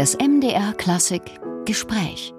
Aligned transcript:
Das 0.00 0.16
MDR 0.16 0.72
Klassik 0.72 1.20
Gespräch. 1.66 2.32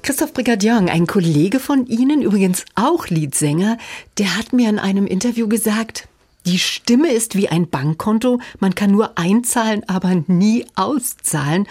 Christoph 0.00 0.32
Brigadier, 0.32 0.78
ein 0.78 1.06
Kollege 1.06 1.60
von 1.60 1.84
Ihnen, 1.84 2.22
übrigens 2.22 2.64
auch 2.76 3.08
Liedsänger, 3.08 3.76
der 4.16 4.38
hat 4.38 4.54
mir 4.54 4.70
in 4.70 4.78
einem 4.78 5.06
Interview 5.06 5.48
gesagt, 5.48 6.08
die 6.46 6.58
Stimme 6.58 7.12
ist 7.12 7.36
wie 7.36 7.50
ein 7.50 7.68
Bankkonto, 7.68 8.40
man 8.58 8.74
kann 8.74 8.90
nur 8.90 9.18
einzahlen, 9.18 9.86
aber 9.86 10.14
nie 10.28 10.64
auszahlen. 10.76 11.66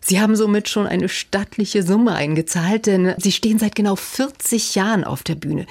Sie 0.00 0.20
haben 0.20 0.36
somit 0.36 0.68
schon 0.68 0.86
eine 0.86 1.08
stattliche 1.08 1.82
Summe 1.82 2.14
eingezahlt, 2.14 2.86
denn 2.86 3.14
Sie 3.18 3.32
stehen 3.32 3.58
seit 3.58 3.74
genau 3.74 3.96
40 3.96 4.74
Jahren 4.74 5.04
auf 5.04 5.22
der 5.22 5.34
Bühne. 5.34 5.66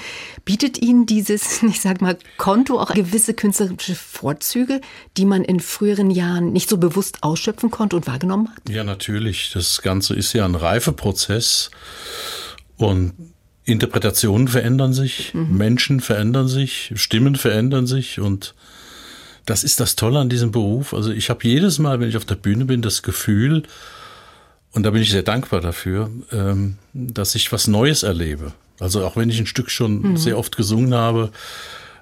Bietet 0.45 0.81
Ihnen 0.81 1.05
dieses, 1.05 1.63
ich 1.69 1.81
sag 1.81 2.01
mal, 2.01 2.17
Konto 2.37 2.79
auch 2.79 2.93
gewisse 2.93 3.33
künstlerische 3.33 3.95
Vorzüge, 3.95 4.81
die 5.17 5.25
man 5.25 5.43
in 5.43 5.59
früheren 5.59 6.11
Jahren 6.11 6.51
nicht 6.53 6.69
so 6.69 6.77
bewusst 6.77 7.23
ausschöpfen 7.23 7.71
konnte 7.71 7.95
und 7.95 8.07
wahrgenommen 8.07 8.49
hat? 8.49 8.69
Ja, 8.69 8.83
natürlich. 8.83 9.51
Das 9.53 9.81
Ganze 9.81 10.15
ist 10.15 10.33
ja 10.33 10.45
ein 10.45 10.55
Reifeprozess 10.55 11.71
und 12.77 13.13
Interpretationen 13.65 14.47
verändern 14.47 14.93
sich, 14.93 15.33
mhm. 15.33 15.57
Menschen 15.57 15.99
verändern 15.99 16.47
sich, 16.47 16.91
Stimmen 16.95 17.35
verändern 17.35 17.87
sich 17.87 18.19
und 18.19 18.55
das 19.45 19.63
ist 19.63 19.79
das 19.79 19.95
Tolle 19.95 20.19
an 20.19 20.29
diesem 20.29 20.51
Beruf. 20.51 20.93
Also 20.93 21.11
ich 21.11 21.29
habe 21.29 21.39
jedes 21.43 21.79
Mal, 21.79 21.99
wenn 21.99 22.09
ich 22.09 22.17
auf 22.17 22.25
der 22.25 22.35
Bühne 22.35 22.65
bin, 22.65 22.81
das 22.81 23.01
Gefühl, 23.01 23.63
und 24.73 24.83
da 24.83 24.91
bin 24.91 25.01
ich 25.01 25.11
sehr 25.11 25.23
dankbar 25.23 25.61
dafür, 25.61 26.09
ähm, 26.31 26.77
dass 26.93 27.35
ich 27.35 27.51
was 27.51 27.67
Neues 27.67 28.03
erlebe. 28.03 28.53
Also 28.79 29.05
auch 29.05 29.17
wenn 29.17 29.29
ich 29.29 29.39
ein 29.39 29.45
Stück 29.45 29.71
schon 29.71 30.01
mhm. 30.01 30.17
sehr 30.17 30.37
oft 30.37 30.55
gesungen 30.55 30.93
habe, 30.93 31.31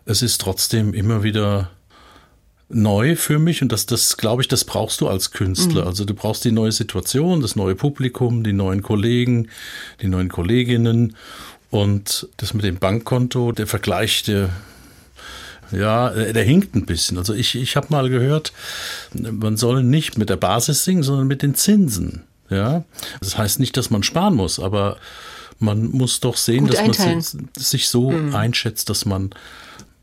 es 0.05 0.21
ist 0.21 0.39
trotzdem 0.41 0.94
immer 0.94 1.23
wieder 1.23 1.72
neu 2.70 3.16
für 3.16 3.39
mich 3.39 3.61
und 3.61 3.72
das, 3.72 3.85
das 3.85 4.17
glaube 4.17 4.41
ich, 4.41 4.48
das 4.48 4.66
brauchst 4.66 4.99
du 5.02 5.08
als 5.08 5.31
Künstler. 5.31 5.83
Mhm. 5.83 5.88
Also 5.88 6.06
du 6.06 6.14
brauchst 6.14 6.44
die 6.44 6.52
neue 6.52 6.72
Situation, 6.72 7.41
das 7.41 7.56
neue 7.56 7.75
Publikum, 7.75 8.44
die 8.44 8.53
neuen 8.53 8.81
Kollegen, 8.81 9.47
die 10.02 10.08
neuen 10.08 10.30
Kolleginnen 10.30 11.16
und 11.69 12.28
das 12.38 12.53
mit 12.53 12.66
dem 12.66 12.78
Bankkonto, 12.78 13.53
der 13.53 13.67
Vergleich, 13.67 14.23
der 14.23 14.50
ja, 15.72 16.09
der 16.11 16.44
hinkt 16.44 16.75
ein 16.75 16.86
bisschen. 16.86 17.17
Also 17.17 17.34
ich, 17.34 17.56
ich 17.56 17.75
habe 17.75 17.88
mal 17.89 18.09
gehört, 18.09 18.53
man 19.13 19.58
soll 19.58 19.84
nicht 19.84 20.17
mit 20.17 20.30
der 20.30 20.38
Basis 20.38 20.86
singen, 20.86 21.03
sondern 21.03 21.28
mit 21.28 21.41
den 21.41 21.56
Zinsen. 21.56 22.23
Ja, 22.50 22.84
das 23.20 23.38
heißt 23.38 23.59
nicht, 23.59 23.76
dass 23.78 23.90
man 23.90 24.03
sparen 24.03 24.36
muss, 24.36 24.59
aber 24.59 24.98
man 25.59 25.90
muss 25.92 26.20
doch 26.20 26.38
sehen, 26.38 26.66
Gut 26.66 26.73
dass 26.73 26.80
einteilen. 26.80 27.23
man 27.34 27.50
sich 27.58 27.90
so 27.90 28.12
mhm. 28.12 28.36
einschätzt, 28.36 28.90
dass 28.90 29.06
man 29.06 29.31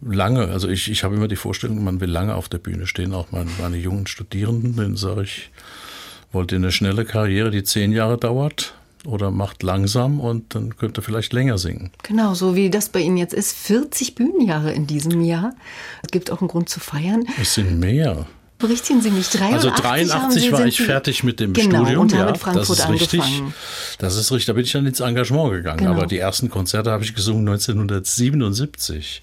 lange, 0.02 0.48
also 0.48 0.68
ich, 0.68 0.90
ich 0.90 1.04
habe 1.04 1.14
immer 1.14 1.28
die 1.28 1.36
Vorstellung, 1.36 1.82
man 1.82 2.00
will 2.00 2.10
lange 2.10 2.34
auf 2.34 2.48
der 2.48 2.58
Bühne 2.58 2.86
stehen, 2.86 3.14
auch 3.14 3.30
meine, 3.30 3.50
meine 3.60 3.76
jungen 3.76 4.06
Studierenden, 4.06 4.76
denen 4.76 4.96
sage 4.96 5.22
ich, 5.22 5.50
wollt 6.32 6.52
ihr 6.52 6.58
eine 6.58 6.72
schnelle 6.72 7.04
Karriere, 7.04 7.50
die 7.50 7.62
zehn 7.62 7.92
Jahre 7.92 8.18
dauert? 8.18 8.74
Oder 9.06 9.30
macht 9.30 9.62
langsam 9.62 10.18
und 10.18 10.54
dann 10.54 10.78
könnt 10.78 10.98
ihr 10.98 11.02
vielleicht 11.02 11.34
länger 11.34 11.58
singen. 11.58 11.90
Genau, 12.04 12.32
so 12.32 12.56
wie 12.56 12.70
das 12.70 12.88
bei 12.88 13.00
Ihnen 13.00 13.18
jetzt 13.18 13.34
ist. 13.34 13.54
40 13.54 14.14
Bühnenjahre 14.14 14.72
in 14.72 14.86
diesem 14.86 15.20
Jahr. 15.20 15.54
Es 16.02 16.10
gibt 16.10 16.30
auch 16.30 16.40
einen 16.40 16.48
Grund 16.48 16.70
zu 16.70 16.80
feiern. 16.80 17.26
Es 17.38 17.52
sind 17.52 17.78
mehr. 17.78 18.26
Berichtigen 18.58 19.02
Sie 19.02 19.10
mich, 19.10 19.28
83 19.28 19.52
Also 19.52 19.82
83 19.82 20.52
war 20.52 20.64
ich 20.64 20.80
fertig 20.80 21.24
mit 21.24 21.40
dem 21.40 21.52
genau, 21.52 21.80
Studium. 21.80 22.02
Und 22.02 22.12
ja, 22.12 22.26
mit 22.26 22.38
Frankfurt 22.38 22.70
das 22.70 22.78
ist 22.78 22.88
richtig. 22.88 23.20
Angefangen. 23.20 23.54
Das 23.98 24.16
ist 24.16 24.30
richtig. 24.30 24.46
Da 24.46 24.52
bin 24.52 24.64
ich 24.64 24.72
dann 24.72 24.86
ins 24.86 25.00
Engagement 25.00 25.50
gegangen. 25.52 25.78
Genau. 25.78 25.90
Aber 25.90 26.06
die 26.06 26.18
ersten 26.18 26.50
Konzerte 26.50 26.92
habe 26.92 27.02
ich 27.02 27.14
gesungen 27.14 27.48
1977. 27.48 29.22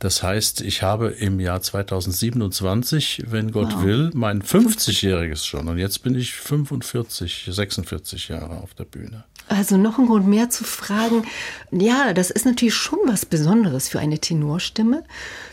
Das 0.00 0.22
heißt, 0.22 0.60
ich 0.60 0.82
habe 0.82 1.08
im 1.08 1.38
Jahr 1.38 1.62
2027, 1.62 3.24
wenn 3.28 3.52
Gott 3.52 3.74
wow. 3.74 3.84
will, 3.84 4.10
mein 4.12 4.42
50-jähriges 4.42 5.46
schon. 5.46 5.68
Und 5.68 5.78
jetzt 5.78 6.02
bin 6.02 6.16
ich 6.16 6.34
45, 6.34 7.48
46 7.50 8.28
Jahre 8.28 8.56
auf 8.56 8.74
der 8.74 8.84
Bühne. 8.84 9.24
Also 9.46 9.76
noch 9.76 9.98
ein 9.98 10.06
Grund 10.06 10.26
mehr 10.26 10.48
zu 10.48 10.64
fragen. 10.64 11.24
Ja, 11.70 12.14
das 12.14 12.30
ist 12.30 12.46
natürlich 12.46 12.74
schon 12.74 12.98
was 13.04 13.26
Besonderes 13.26 13.88
für 13.88 13.98
eine 13.98 14.18
Tenorstimme. 14.18 15.04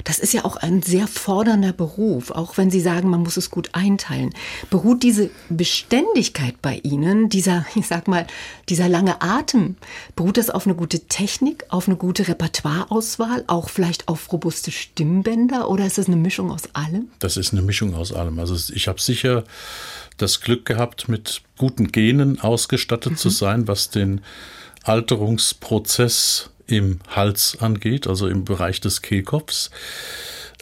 Das 0.05 0.19
ist 0.19 0.33
ja 0.33 0.45
auch 0.45 0.55
ein 0.55 0.81
sehr 0.81 1.07
fordernder 1.07 1.73
Beruf, 1.73 2.31
auch 2.31 2.57
wenn 2.57 2.71
Sie 2.71 2.79
sagen, 2.79 3.09
man 3.09 3.21
muss 3.21 3.35
es 3.35 3.49
gut 3.49 3.69
einteilen. 3.73 4.33
Beruht 4.69 5.03
diese 5.03 5.29
Beständigkeit 5.49 6.61
bei 6.61 6.79
Ihnen, 6.83 7.27
dieser, 7.27 7.65
ich 7.75 7.87
sag 7.87 8.07
mal, 8.07 8.27
dieser 8.69 8.87
lange 8.87 9.21
Atem, 9.21 9.75
beruht 10.15 10.37
das 10.37 10.49
auf 10.49 10.65
eine 10.65 10.75
gute 10.75 11.01
Technik, 11.01 11.65
auf 11.67 11.87
eine 11.87 11.97
gute 11.97 12.27
Repertoireauswahl, 12.29 13.43
auch 13.47 13.69
vielleicht 13.69 14.07
auf 14.07 14.31
robuste 14.31 14.71
Stimmbänder 14.71 15.69
oder 15.69 15.85
ist 15.85 15.97
das 15.97 16.07
eine 16.07 16.15
Mischung 16.15 16.49
aus 16.51 16.73
allem? 16.73 17.09
Das 17.19 17.35
ist 17.35 17.51
eine 17.51 17.61
Mischung 17.61 17.93
aus 17.95 18.13
allem. 18.13 18.39
Also 18.39 18.55
ich 18.73 18.87
habe 18.87 19.01
sicher 19.01 19.43
das 20.21 20.41
Glück 20.41 20.65
gehabt, 20.65 21.09
mit 21.09 21.41
guten 21.57 21.91
Genen 21.91 22.39
ausgestattet 22.39 23.13
mhm. 23.13 23.17
zu 23.17 23.29
sein, 23.29 23.67
was 23.67 23.89
den 23.89 24.21
Alterungsprozess 24.83 26.49
im 26.67 26.99
Hals 27.07 27.57
angeht, 27.59 28.07
also 28.07 28.27
im 28.27 28.45
Bereich 28.45 28.81
des 28.81 29.01
Kehlkopfs. 29.01 29.71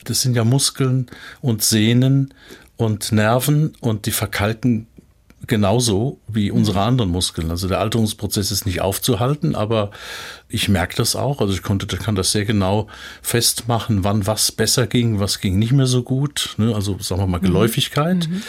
Das 0.03 0.21
sind 0.21 0.35
ja 0.35 0.43
Muskeln 0.43 1.07
und 1.41 1.63
Sehnen 1.63 2.33
und 2.77 3.11
Nerven 3.11 3.75
und 3.81 4.05
die 4.05 4.11
verkalken 4.11 4.87
genauso 5.47 6.19
wie 6.27 6.51
unsere 6.51 6.81
anderen 6.81 7.09
Muskeln. 7.09 7.49
Also 7.49 7.67
der 7.67 7.79
Alterungsprozess 7.79 8.51
ist 8.51 8.65
nicht 8.65 8.81
aufzuhalten, 8.81 9.55
aber 9.55 9.91
ich 10.47 10.69
merke 10.69 10.95
das 10.95 11.15
auch. 11.15 11.41
Also 11.41 11.53
ich 11.53 11.63
konnte, 11.63 11.87
kann 11.97 12.15
das 12.15 12.31
sehr 12.31 12.45
genau 12.45 12.87
festmachen, 13.21 14.03
wann 14.03 14.27
was 14.27 14.51
besser 14.51 14.87
ging, 14.87 15.19
was 15.19 15.39
ging 15.39 15.57
nicht 15.57 15.71
mehr 15.71 15.87
so 15.87 16.03
gut. 16.03 16.55
Ne? 16.57 16.75
Also 16.75 16.97
sagen 16.99 17.21
wir 17.21 17.27
mal 17.27 17.39
mhm. 17.39 17.45
Geläufigkeit. 17.45 18.27
Mhm. 18.29 18.43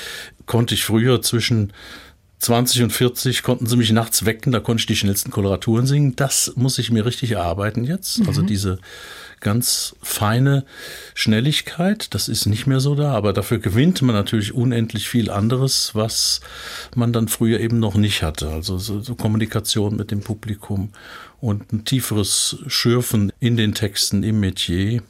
Konnte 0.46 0.74
ich 0.74 0.84
früher 0.84 1.22
zwischen 1.22 1.72
20 2.40 2.82
und 2.84 2.92
40 2.92 3.42
konnten 3.42 3.66
sie 3.66 3.76
mich 3.76 3.92
nachts 3.92 4.24
wecken, 4.24 4.50
da 4.50 4.60
konnte 4.60 4.80
ich 4.80 4.86
die 4.86 4.96
schnellsten 4.96 5.30
Koloraturen 5.30 5.86
singen. 5.86 6.16
Das 6.16 6.52
muss 6.56 6.78
ich 6.78 6.90
mir 6.90 7.04
richtig 7.04 7.32
erarbeiten 7.32 7.84
jetzt. 7.84 8.18
Also 8.18 8.22
mhm. 8.22 8.28
Also 8.28 8.42
diese 8.42 8.78
ganz 9.40 9.96
feine 10.02 10.64
Schnelligkeit. 11.14 12.14
Das 12.14 12.28
ist 12.28 12.46
nicht 12.46 12.66
mehr 12.66 12.80
so 12.80 12.94
da, 12.94 13.12
aber 13.12 13.32
dafür 13.32 13.58
gewinnt 13.58 14.00
man 14.02 14.14
natürlich 14.14 14.54
unendlich 14.54 15.08
viel 15.08 15.30
anderes, 15.30 15.94
was 15.94 16.40
man 16.94 17.12
dann 17.12 17.28
früher 17.28 17.58
eben 17.60 17.78
noch 17.78 17.94
nicht 17.94 18.22
hatte. 18.22 18.50
Also 18.50 18.78
so, 18.78 19.00
so 19.00 19.14
Kommunikation 19.14 19.96
mit 19.96 20.10
dem 20.10 20.20
Publikum 20.20 20.90
und 21.40 21.72
ein 21.72 21.84
tieferes 21.84 22.58
Schürfen 22.66 23.32
in 23.40 23.56
den 23.56 23.74
Texten 23.74 24.22
im 24.22 24.40
Metier 24.40 25.02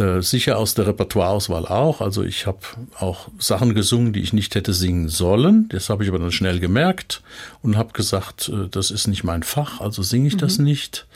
äh, 0.00 0.22
sicher 0.22 0.58
aus 0.58 0.74
der 0.74 0.86
Repertoireauswahl 0.86 1.66
auch. 1.66 2.00
Also 2.00 2.22
ich 2.22 2.46
habe 2.46 2.58
auch 2.98 3.28
Sachen 3.38 3.74
gesungen, 3.74 4.12
die 4.12 4.20
ich 4.20 4.32
nicht 4.32 4.54
hätte 4.54 4.72
singen 4.72 5.08
sollen. 5.08 5.68
Das 5.70 5.88
habe 5.90 6.04
ich 6.04 6.08
aber 6.10 6.18
dann 6.18 6.32
schnell 6.32 6.60
gemerkt 6.60 7.22
und 7.62 7.76
habe 7.76 7.92
gesagt, 7.92 8.48
äh, 8.48 8.68
das 8.70 8.90
ist 8.90 9.06
nicht 9.06 9.24
mein 9.24 9.42
Fach, 9.42 9.80
also 9.80 10.02
singe 10.02 10.28
ich 10.28 10.34
mhm. 10.34 10.38
das 10.38 10.58
nicht. 10.58 11.06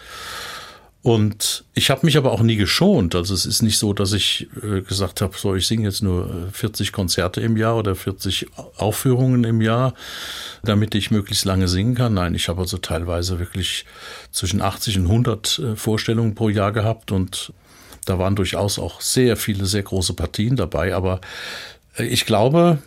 Und 1.02 1.64
ich 1.74 1.90
habe 1.90 2.06
mich 2.06 2.16
aber 2.16 2.30
auch 2.30 2.42
nie 2.42 2.54
geschont. 2.54 3.16
Also 3.16 3.34
es 3.34 3.44
ist 3.44 3.60
nicht 3.60 3.76
so, 3.76 3.92
dass 3.92 4.12
ich 4.12 4.48
äh, 4.62 4.82
gesagt 4.82 5.20
habe, 5.20 5.36
so 5.36 5.56
ich 5.56 5.66
singe 5.66 5.82
jetzt 5.82 6.00
nur 6.00 6.48
40 6.52 6.88
äh, 6.88 6.90
Konzerte 6.92 7.40
im 7.40 7.56
Jahr 7.56 7.76
oder 7.76 7.96
40 7.96 8.46
Aufführungen 8.76 9.42
im 9.42 9.60
Jahr, 9.60 9.94
damit 10.62 10.94
ich 10.94 11.10
möglichst 11.10 11.44
lange 11.44 11.66
singen 11.66 11.96
kann. 11.96 12.14
Nein, 12.14 12.36
ich 12.36 12.48
habe 12.48 12.60
also 12.60 12.78
teilweise 12.78 13.40
wirklich 13.40 13.84
zwischen 14.30 14.62
80 14.62 14.98
und 14.98 15.06
100 15.06 15.58
äh, 15.58 15.76
Vorstellungen 15.76 16.36
pro 16.36 16.48
Jahr 16.48 16.70
gehabt 16.70 17.10
und 17.10 17.52
da 18.04 18.18
waren 18.18 18.36
durchaus 18.36 18.78
auch 18.78 19.00
sehr 19.00 19.36
viele, 19.36 19.66
sehr 19.66 19.82
große 19.82 20.14
Partien 20.14 20.56
dabei. 20.56 20.94
Aber 20.94 21.20
ich 21.98 22.26
glaube, 22.26 22.78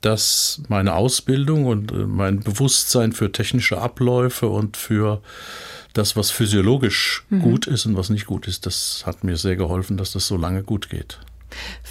dass 0.00 0.62
meine 0.68 0.94
Ausbildung 0.94 1.66
und 1.66 1.92
mein 2.08 2.40
Bewusstsein 2.40 3.12
für 3.12 3.32
technische 3.32 3.78
Abläufe 3.78 4.48
und 4.48 4.76
für 4.76 5.22
das, 5.92 6.16
was 6.16 6.30
physiologisch 6.30 7.24
mhm. 7.30 7.42
gut 7.42 7.66
ist 7.66 7.86
und 7.86 7.96
was 7.96 8.10
nicht 8.10 8.26
gut 8.26 8.46
ist, 8.46 8.66
das 8.66 9.02
hat 9.06 9.24
mir 9.24 9.36
sehr 9.36 9.56
geholfen, 9.56 9.96
dass 9.96 10.12
das 10.12 10.26
so 10.26 10.36
lange 10.36 10.62
gut 10.62 10.88
geht. 10.88 11.18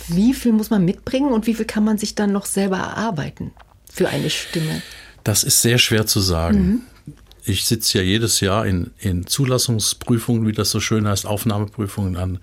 Wie 0.08 0.34
viel 0.34 0.54
muss 0.54 0.70
man 0.70 0.86
mitbringen 0.86 1.32
und 1.32 1.46
wie 1.46 1.54
viel 1.54 1.66
kann 1.66 1.84
man 1.84 1.98
sich 1.98 2.16
dann 2.16 2.32
noch 2.32 2.46
selber 2.46 2.78
erarbeiten 2.78 3.52
für 3.92 4.08
eine 4.08 4.30
Stimme? 4.30 4.82
Das 5.24 5.44
ist 5.44 5.62
sehr 5.62 5.78
schwer 5.78 6.08
zu 6.08 6.22
sagen. 6.22 6.68
Mhm. 6.68 6.82
Ich 7.44 7.66
sitze 7.66 8.00
ja 8.00 8.04
jedes 8.04 8.40
Jahr 8.40 8.66
in, 8.66 8.92
in 9.00 9.28
Zulassungsprüfungen, 9.28 10.48
wie 10.48 10.52
das 10.52 10.72
so 10.72 10.80
schön 10.80 11.08
heißt, 11.08 11.26
Aufnahmeprüfungen 11.26 12.18
an 12.18 12.40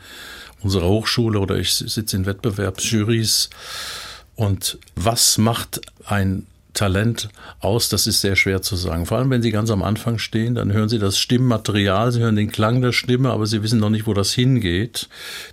unserer 0.62 0.88
Hochschule 0.88 1.38
oder 1.38 1.56
ich 1.56 1.74
sitze 1.74 2.16
in 2.16 2.26
Wettbewerbsjurys. 2.26 3.50
Und 4.34 4.78
was 4.94 5.38
macht 5.38 5.80
ein 6.04 6.46
Talent 6.76 7.30
aus, 7.58 7.88
das 7.88 8.06
ist 8.06 8.20
sehr 8.20 8.36
schwer 8.36 8.60
zu 8.60 8.76
sagen. 8.76 9.06
Vor 9.06 9.18
allem, 9.18 9.30
wenn 9.30 9.42
Sie 9.42 9.50
ganz 9.50 9.70
am 9.70 9.82
Anfang 9.82 10.18
stehen, 10.18 10.54
dann 10.54 10.72
hören 10.72 10.90
Sie 10.90 10.98
das 10.98 11.18
Stimmmaterial, 11.18 12.12
Sie 12.12 12.20
hören 12.20 12.36
den 12.36 12.52
Klang 12.52 12.82
der 12.82 12.92
Stimme, 12.92 13.30
aber 13.30 13.46
Sie 13.46 13.62
wissen 13.62 13.80
noch 13.80 13.90
nicht, 13.90 14.06
wo 14.06 14.12
das 14.12 14.32
hingeht. 14.32 15.08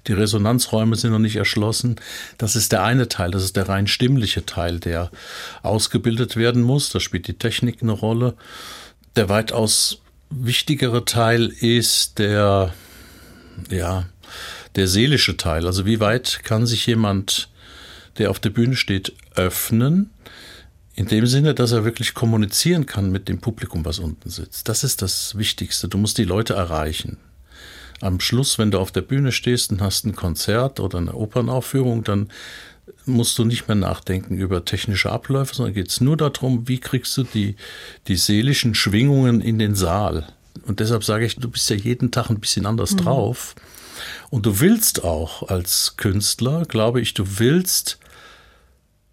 Die 0.08 0.14
Resonanzräume 0.14 0.98
sind 0.98 1.12
noch 1.12 1.20
nicht 1.20 1.38
erschlossen. 1.38 1.96
Das 2.38 2.56
ist 2.56 2.74
der 2.74 2.84
eine 2.84 3.08
Teil, 3.08 3.32
das 3.32 3.44
ist 3.44 3.56
der 3.56 3.70
rein 3.70 3.88
stimmliche 3.88 4.46
Teil, 4.46 4.80
der 4.80 5.12
ausgebildet 5.64 6.36
werden 6.36 6.62
muss. 6.62 6.90
Da 6.90 7.00
spielt 7.00 7.28
die 7.28 7.38
Technik 7.38 7.82
eine 7.82 7.94
Rolle. 7.94 8.36
Der 9.16 9.30
weitaus 9.30 10.00
wichtigere 10.30 11.06
Teil 11.06 11.48
ist 11.48 12.18
der, 12.18 12.74
ja, 13.70 14.06
der 14.76 14.88
seelische 14.88 15.38
Teil. 15.38 15.68
Also 15.68 15.86
wie 15.86 16.00
weit 16.00 16.42
kann 16.44 16.66
sich 16.66 16.88
jemand, 16.88 17.50
der 18.18 18.32
auf 18.32 18.40
der 18.40 18.50
Bühne 18.50 18.76
steht, 18.76 19.14
öffnen? 19.36 20.10
In 20.96 21.08
dem 21.08 21.26
Sinne, 21.26 21.56
dass 21.56 21.72
er 21.72 21.86
wirklich 21.86 22.14
kommunizieren 22.14 22.86
kann 22.86 23.12
mit 23.12 23.28
dem 23.28 23.40
Publikum, 23.40 23.84
was 23.86 24.00
unten 24.00 24.30
sitzt. 24.30 24.70
Das 24.70 24.84
ist 24.84 25.02
das 25.02 25.38
Wichtigste. 25.38 25.88
Du 25.88 25.98
musst 25.98 26.18
die 26.20 26.24
Leute 26.24 26.54
erreichen. 26.54 27.18
Am 28.02 28.20
Schluss, 28.20 28.60
wenn 28.60 28.70
du 28.70 28.80
auf 28.80 28.92
der 28.92 29.02
Bühne 29.02 29.32
stehst 29.32 29.72
und 29.72 29.82
hast 29.82 30.06
ein 30.06 30.16
Konzert 30.16 30.80
oder 30.80 31.00
eine 31.00 31.14
Opernaufführung, 31.14 32.04
dann 32.04 32.30
musst 33.06 33.38
du 33.38 33.46
nicht 33.46 33.68
mehr 33.68 33.76
nachdenken 33.76 34.38
über 34.38 34.66
technische 34.66 35.12
Abläufe, 35.12 35.56
sondern 35.56 35.74
geht 35.74 35.90
es 35.90 36.02
nur 36.02 36.18
darum, 36.18 36.68
wie 36.68 36.80
kriegst 36.80 37.16
du 37.18 37.24
die, 37.24 37.56
die 38.08 38.16
seelischen 38.16 38.76
Schwingungen 38.76 39.42
in 39.42 39.60
den 39.60 39.76
Saal. 39.76 40.28
Und 40.66 40.80
deshalb 40.80 41.04
sage 41.04 41.26
ich, 41.26 41.36
du 41.36 41.50
bist 41.50 41.70
ja 41.70 41.76
jeden 41.76 42.12
Tag 42.12 42.30
ein 42.30 42.40
bisschen 42.40 42.66
anders 42.66 42.94
mhm. 42.94 42.98
drauf. 42.98 43.56
Und 44.30 44.46
du 44.46 44.60
willst 44.60 45.04
auch 45.04 45.50
als 45.50 45.96
Künstler, 45.98 46.66
glaube 46.66 47.02
ich, 47.02 47.14
du 47.14 47.40
willst 47.40 48.00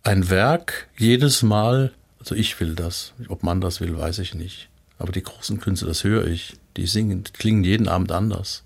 ein 0.03 0.31
Werk 0.31 0.89
jedes 0.97 1.43
Mal, 1.43 1.93
also 2.19 2.35
ich 2.35 2.59
will 2.61 2.75
das, 2.75 3.13
ob 3.29 3.43
man 3.43 3.61
das 3.61 3.81
will, 3.81 3.97
weiß 3.97 4.19
ich 4.21 4.35
nicht. 4.35 4.69
Aber 4.99 5.13
die 5.13 5.23
großen 5.23 5.61
Künstler, 5.61 5.89
das 5.89 6.05
höre 6.05 6.27
ich, 6.27 6.55
die 6.77 6.87
singen, 6.87 7.25
klingen 7.33 7.65
jeden 7.65 7.89
Abend 7.89 8.13
anders, 8.13 8.63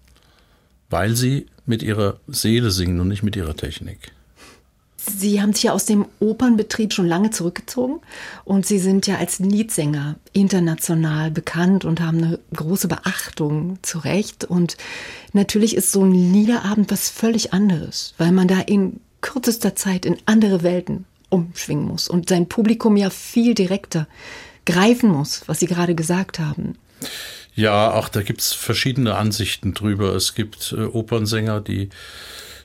weil 0.91 1.17
sie 1.17 1.47
mit 1.67 1.83
ihrer 1.83 2.21
Seele 2.27 2.71
singen 2.71 3.01
und 3.01 3.09
nicht 3.09 3.23
mit 3.23 3.37
ihrer 3.37 3.57
Technik. 3.57 4.13
Sie 5.07 5.41
haben 5.41 5.53
sich 5.53 5.65
ja 5.65 5.73
aus 5.73 5.85
dem 5.85 6.07
Opernbetrieb 6.21 6.93
schon 6.93 7.07
lange 7.07 7.31
zurückgezogen 7.31 8.01
und 8.45 8.67
Sie 8.67 8.79
sind 8.79 9.07
ja 9.07 9.17
als 9.17 9.39
Liedsänger 9.39 10.17
international 10.33 11.31
bekannt 11.31 11.85
und 11.85 12.01
haben 12.01 12.19
eine 12.19 12.39
große 12.55 12.89
Beachtung 12.89 13.79
zu 13.83 13.99
Recht. 13.99 14.45
Und 14.45 14.77
natürlich 15.33 15.77
ist 15.77 15.93
so 15.93 16.05
ein 16.05 16.33
Liederabend 16.33 16.91
was 16.91 17.11
völlig 17.11 17.53
anderes, 17.53 18.15
weil 18.19 18.33
man 18.33 18.49
da 18.49 18.61
in 18.61 19.01
kürzester 19.21 19.75
Zeit 19.75 20.05
in 20.07 20.19
andere 20.27 20.63
Welten 20.63 21.07
umschwingen 21.31 21.87
muss 21.87 22.09
und 22.09 22.29
sein 22.29 22.49
Publikum 22.49 22.97
ja 22.97 23.11
viel 23.11 23.55
direkter 23.55 24.07
greifen 24.67 25.11
muss, 25.11 25.43
was 25.47 25.61
Sie 25.61 25.67
gerade 25.67 25.95
gesagt 25.95 26.39
haben. 26.39 26.77
Ja, 27.55 27.93
auch 27.93 28.09
da 28.09 28.23
gibt 28.23 28.41
es 28.41 28.53
verschiedene 28.53 29.15
Ansichten 29.15 29.75
drüber. 29.75 30.15
Es 30.15 30.35
gibt 30.35 30.75
äh, 30.77 30.83
Opernsänger, 30.83 31.61
die 31.61 31.91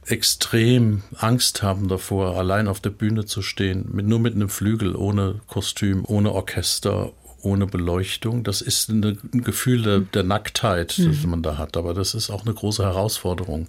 extrem 0.05 1.03
Angst 1.17 1.61
haben 1.61 1.87
davor, 1.87 2.37
allein 2.37 2.67
auf 2.67 2.79
der 2.79 2.89
Bühne 2.89 3.25
zu 3.25 3.41
stehen, 3.41 3.89
mit, 3.91 4.07
nur 4.07 4.19
mit 4.19 4.35
einem 4.35 4.49
Flügel, 4.49 4.95
ohne 4.95 5.35
Kostüm, 5.47 6.03
ohne 6.05 6.31
Orchester, 6.31 7.11
ohne 7.41 7.67
Beleuchtung. 7.67 8.43
Das 8.43 8.61
ist 8.61 8.89
ein 8.89 9.17
Gefühl 9.31 9.83
der, 9.83 9.99
der 9.99 10.23
Nacktheit, 10.23 10.97
mhm. 10.97 11.07
das 11.07 11.23
man 11.23 11.43
da 11.43 11.57
hat, 11.57 11.77
aber 11.77 11.93
das 11.93 12.13
ist 12.13 12.29
auch 12.29 12.45
eine 12.45 12.53
große 12.53 12.83
Herausforderung. 12.83 13.67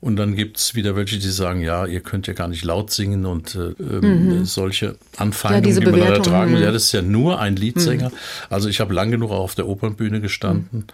Und 0.00 0.16
dann 0.16 0.36
gibt 0.36 0.58
es 0.58 0.74
wieder 0.74 0.96
welche, 0.96 1.18
die 1.18 1.30
sagen, 1.30 1.62
ja, 1.62 1.86
ihr 1.86 2.00
könnt 2.00 2.26
ja 2.26 2.34
gar 2.34 2.48
nicht 2.48 2.62
laut 2.62 2.90
singen 2.90 3.24
und 3.24 3.54
äh, 3.54 3.70
ähm, 3.80 4.40
mhm. 4.40 4.44
solche 4.44 4.96
Anfeindungen, 5.16 5.74
ja, 5.76 5.80
die 5.80 5.90
man 5.90 6.00
da 6.00 6.06
ertragen 6.16 6.50
muss. 6.52 6.60
Ja, 6.60 6.72
das 6.72 6.84
ist 6.84 6.92
ja 6.92 7.00
nur 7.00 7.40
ein 7.40 7.56
Liedsänger. 7.56 8.10
Mhm. 8.10 8.14
Also 8.50 8.68
ich 8.68 8.80
habe 8.80 8.92
lange 8.92 9.12
genug 9.12 9.30
auf 9.30 9.54
der 9.54 9.66
Opernbühne 9.66 10.20
gestanden, 10.20 10.80
mhm. 10.80 10.84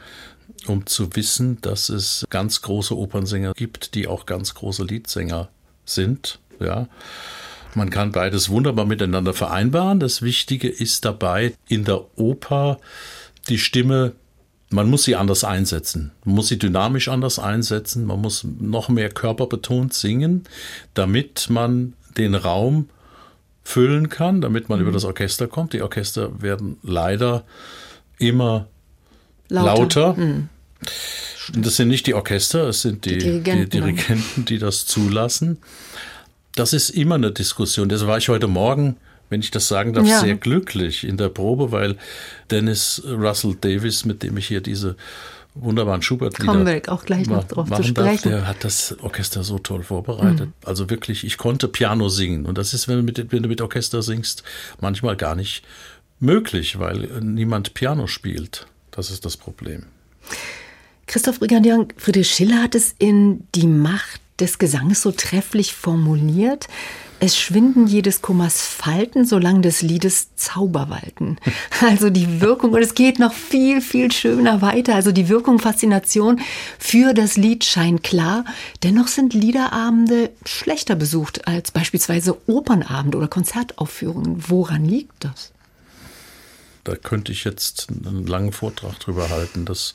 Um 0.67 0.87
zu 0.87 1.15
wissen, 1.17 1.61
dass 1.61 1.89
es 1.89 2.27
ganz 2.31 2.63
große 2.63 2.97
Opernsänger 2.97 3.53
gibt, 3.55 3.95
die 3.95 4.07
auch 4.07 4.27
ganz 4.27 4.55
große 4.55 4.85
Liedsänger 4.85 5.49
sind. 5.85 6.39
Ja. 6.61 6.89
Man 7.75 7.91
kann 7.91 8.13
beides 8.13 8.49
wunderbar 8.49 8.85
miteinander 8.85 9.33
vereinbaren. 9.33 10.01
Das 10.01 10.23
Wichtige 10.23 10.69
ist 10.69 11.05
dabei, 11.05 11.55
in 11.69 11.85
der 11.85 12.19
Oper 12.19 12.79
die 13.49 13.59
Stimme 13.59 14.13
man 14.73 14.89
muss 14.89 15.03
sie 15.03 15.17
anders 15.17 15.43
einsetzen. 15.43 16.13
Man 16.25 16.37
muss 16.37 16.49
sie 16.49 16.59
dynamisch 16.59 17.09
anders 17.09 17.41
einsetzen. 17.41 18.07
Man 18.07 18.21
muss 18.21 18.45
noch 18.45 18.89
mehr 18.89 19.11
körperbetont 19.11 19.93
singen, 19.93 20.45
damit 20.95 21.49
man 21.51 21.95
den 22.17 22.37
Raum 22.37 22.89
füllen 23.65 24.09
kann, 24.09 24.41
damit 24.41 24.69
man 24.69 24.79
mhm. 24.79 24.85
über 24.85 24.93
das 24.93 25.05
Orchester 25.05 25.49
kommt. 25.49 25.73
Die 25.73 25.83
Orchester 25.83 26.41
werden 26.41 26.79
leider 26.83 27.45
immer 28.19 28.69
lauter. 29.51 30.01
lauter. 30.01 30.15
Mhm. 30.15 30.49
Das 31.55 31.77
sind 31.77 31.89
nicht 31.89 32.07
die 32.07 32.15
Orchester, 32.15 32.69
es 32.69 32.83
sind 32.83 33.05
die, 33.05 33.19
die 33.19 33.19
Dirigenten, 33.19 33.71
die, 33.71 33.81
Dirigenten, 33.81 34.45
die 34.45 34.59
das 34.59 34.87
zulassen. 34.87 35.59
Das 36.55 36.73
ist 36.73 36.91
immer 36.91 37.17
eine 37.17 37.33
Diskussion. 37.33 37.89
Das 37.89 38.07
war 38.07 38.19
ich 38.19 38.29
heute 38.29 38.47
Morgen 38.47 38.97
wenn 39.31 39.41
ich 39.41 39.51
das 39.51 39.69
sagen 39.69 39.95
darf, 39.95 40.07
ja. 40.07 40.21
sehr 40.21 40.35
glücklich 40.35 41.05
in 41.05 41.17
der 41.17 41.29
Probe, 41.29 41.73
weil 41.73 41.97
Dennis 42.51 43.03
Russell 43.07 43.57
Davis, 43.59 44.05
mit 44.05 44.23
dem 44.23 44.37
ich 44.37 44.49
hier 44.49 44.61
diese 44.61 44.97
wunderbaren 45.55 46.03
Schubert-Lieder 46.03 46.53
Kommen 46.53 46.67
wir 46.67 46.83
auch 46.93 47.05
gleich 47.05 47.27
noch 47.29 47.45
drauf 47.45 47.69
zu 47.71 47.83
sprechen. 47.83 47.95
Darf, 47.95 48.41
der 48.41 48.47
hat 48.47 48.65
das 48.65 48.97
Orchester 49.01 49.43
so 49.43 49.59
toll 49.59 49.83
vorbereitet. 49.83 50.47
Mhm. 50.47 50.53
Also 50.65 50.91
wirklich, 50.91 51.25
ich 51.25 51.39
konnte 51.39 51.69
Piano 51.69 52.09
singen. 52.09 52.45
Und 52.45 52.59
das 52.59 52.75
ist, 52.75 52.89
wenn 52.89 52.97
du, 52.99 53.03
mit, 53.03 53.33
wenn 53.33 53.43
du 53.43 53.49
mit 53.49 53.61
Orchester 53.61 54.03
singst, 54.03 54.43
manchmal 54.81 55.17
gar 55.17 55.35
nicht 55.35 55.65
möglich, 56.19 56.79
weil 56.79 57.09
niemand 57.21 57.75
Piano 57.75 58.07
spielt. 58.07 58.67
Das 58.91 59.11
ist 59.11 59.25
das 59.25 59.37
Problem. 59.37 59.85
Christoph 61.07 61.41
Brigandian, 61.41 61.89
Friedrich 61.97 62.31
Schiller 62.31 62.63
hat 62.63 62.75
es 62.75 62.95
in 62.99 63.47
Die 63.55 63.67
Macht 63.67 64.21
des 64.39 64.59
Gesanges 64.59 65.03
so 65.03 65.13
trefflich 65.13 65.75
formuliert. 65.75 66.69
Es 67.23 67.37
schwinden 67.37 67.87
jedes 67.87 68.23
Kummers 68.23 68.63
Falten, 68.63 69.27
solange 69.27 69.61
des 69.61 69.83
Liedes 69.83 70.35
Zauber 70.37 70.89
walten. 70.89 71.37
Also 71.83 72.11
die 72.11 72.41
Wirkung, 72.41 72.73
und 72.73 72.83
es 72.83 72.95
geht 72.95 73.19
noch 73.19 73.33
viel, 73.33 73.81
viel 73.81 74.13
schöner 74.13 74.63
weiter. 74.63 74.95
Also 74.95 75.13
die 75.13 75.29
Wirkung, 75.29 75.59
Faszination 75.59 76.41
für 76.79 77.15
das 77.15 77.37
Lied 77.37 77.65
scheint 77.65 78.03
klar. 78.03 78.45
Dennoch 78.83 79.09
sind 79.09 79.35
Liederabende 79.35 80.31
schlechter 80.45 80.95
besucht 80.95 81.49
als 81.49 81.71
beispielsweise 81.71 82.37
Opernabende 82.47 83.19
oder 83.19 83.29
Konzertaufführungen. 83.29 84.45
Woran 84.49 84.85
liegt 84.85 85.25
das? 85.25 85.53
Da 86.85 86.97
könnte 86.97 87.33
ich 87.33 87.45
jetzt 87.45 87.89
einen 87.91 88.27
langen 88.27 88.53
Vortrag 88.53 88.99
drüber 89.01 89.29
halten. 89.31 89.65
Das 89.65 89.95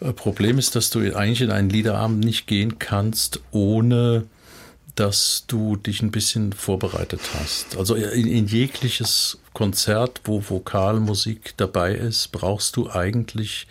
äh, 0.00 0.12
Problem 0.12 0.58
ist, 0.58 0.76
dass 0.76 0.90
du 0.90 1.00
eigentlich 1.14 1.40
in 1.40 1.50
einen 1.50 1.70
Liederabend 1.70 2.24
nicht 2.24 2.46
gehen 2.46 2.78
kannst, 2.78 3.40
ohne 3.50 4.26
dass 4.94 5.44
du 5.46 5.76
dich 5.76 6.02
ein 6.02 6.10
bisschen 6.10 6.52
vorbereitet 6.52 7.20
hast. 7.34 7.76
Also 7.76 7.94
in, 7.94 8.26
in, 8.26 8.46
jegliches 8.46 9.38
Konzert, 9.54 10.20
wo 10.24 10.42
Vokalmusik 10.46 11.54
dabei 11.56 11.94
ist, 11.94 12.30
brauchst 12.32 12.76
du 12.76 12.90
eigentlich 12.90 13.66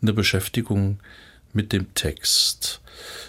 eine 0.00 0.14
Beschäftigung 0.14 0.98
mit 1.52 1.72
dem 1.72 1.92
Text. 1.94 2.80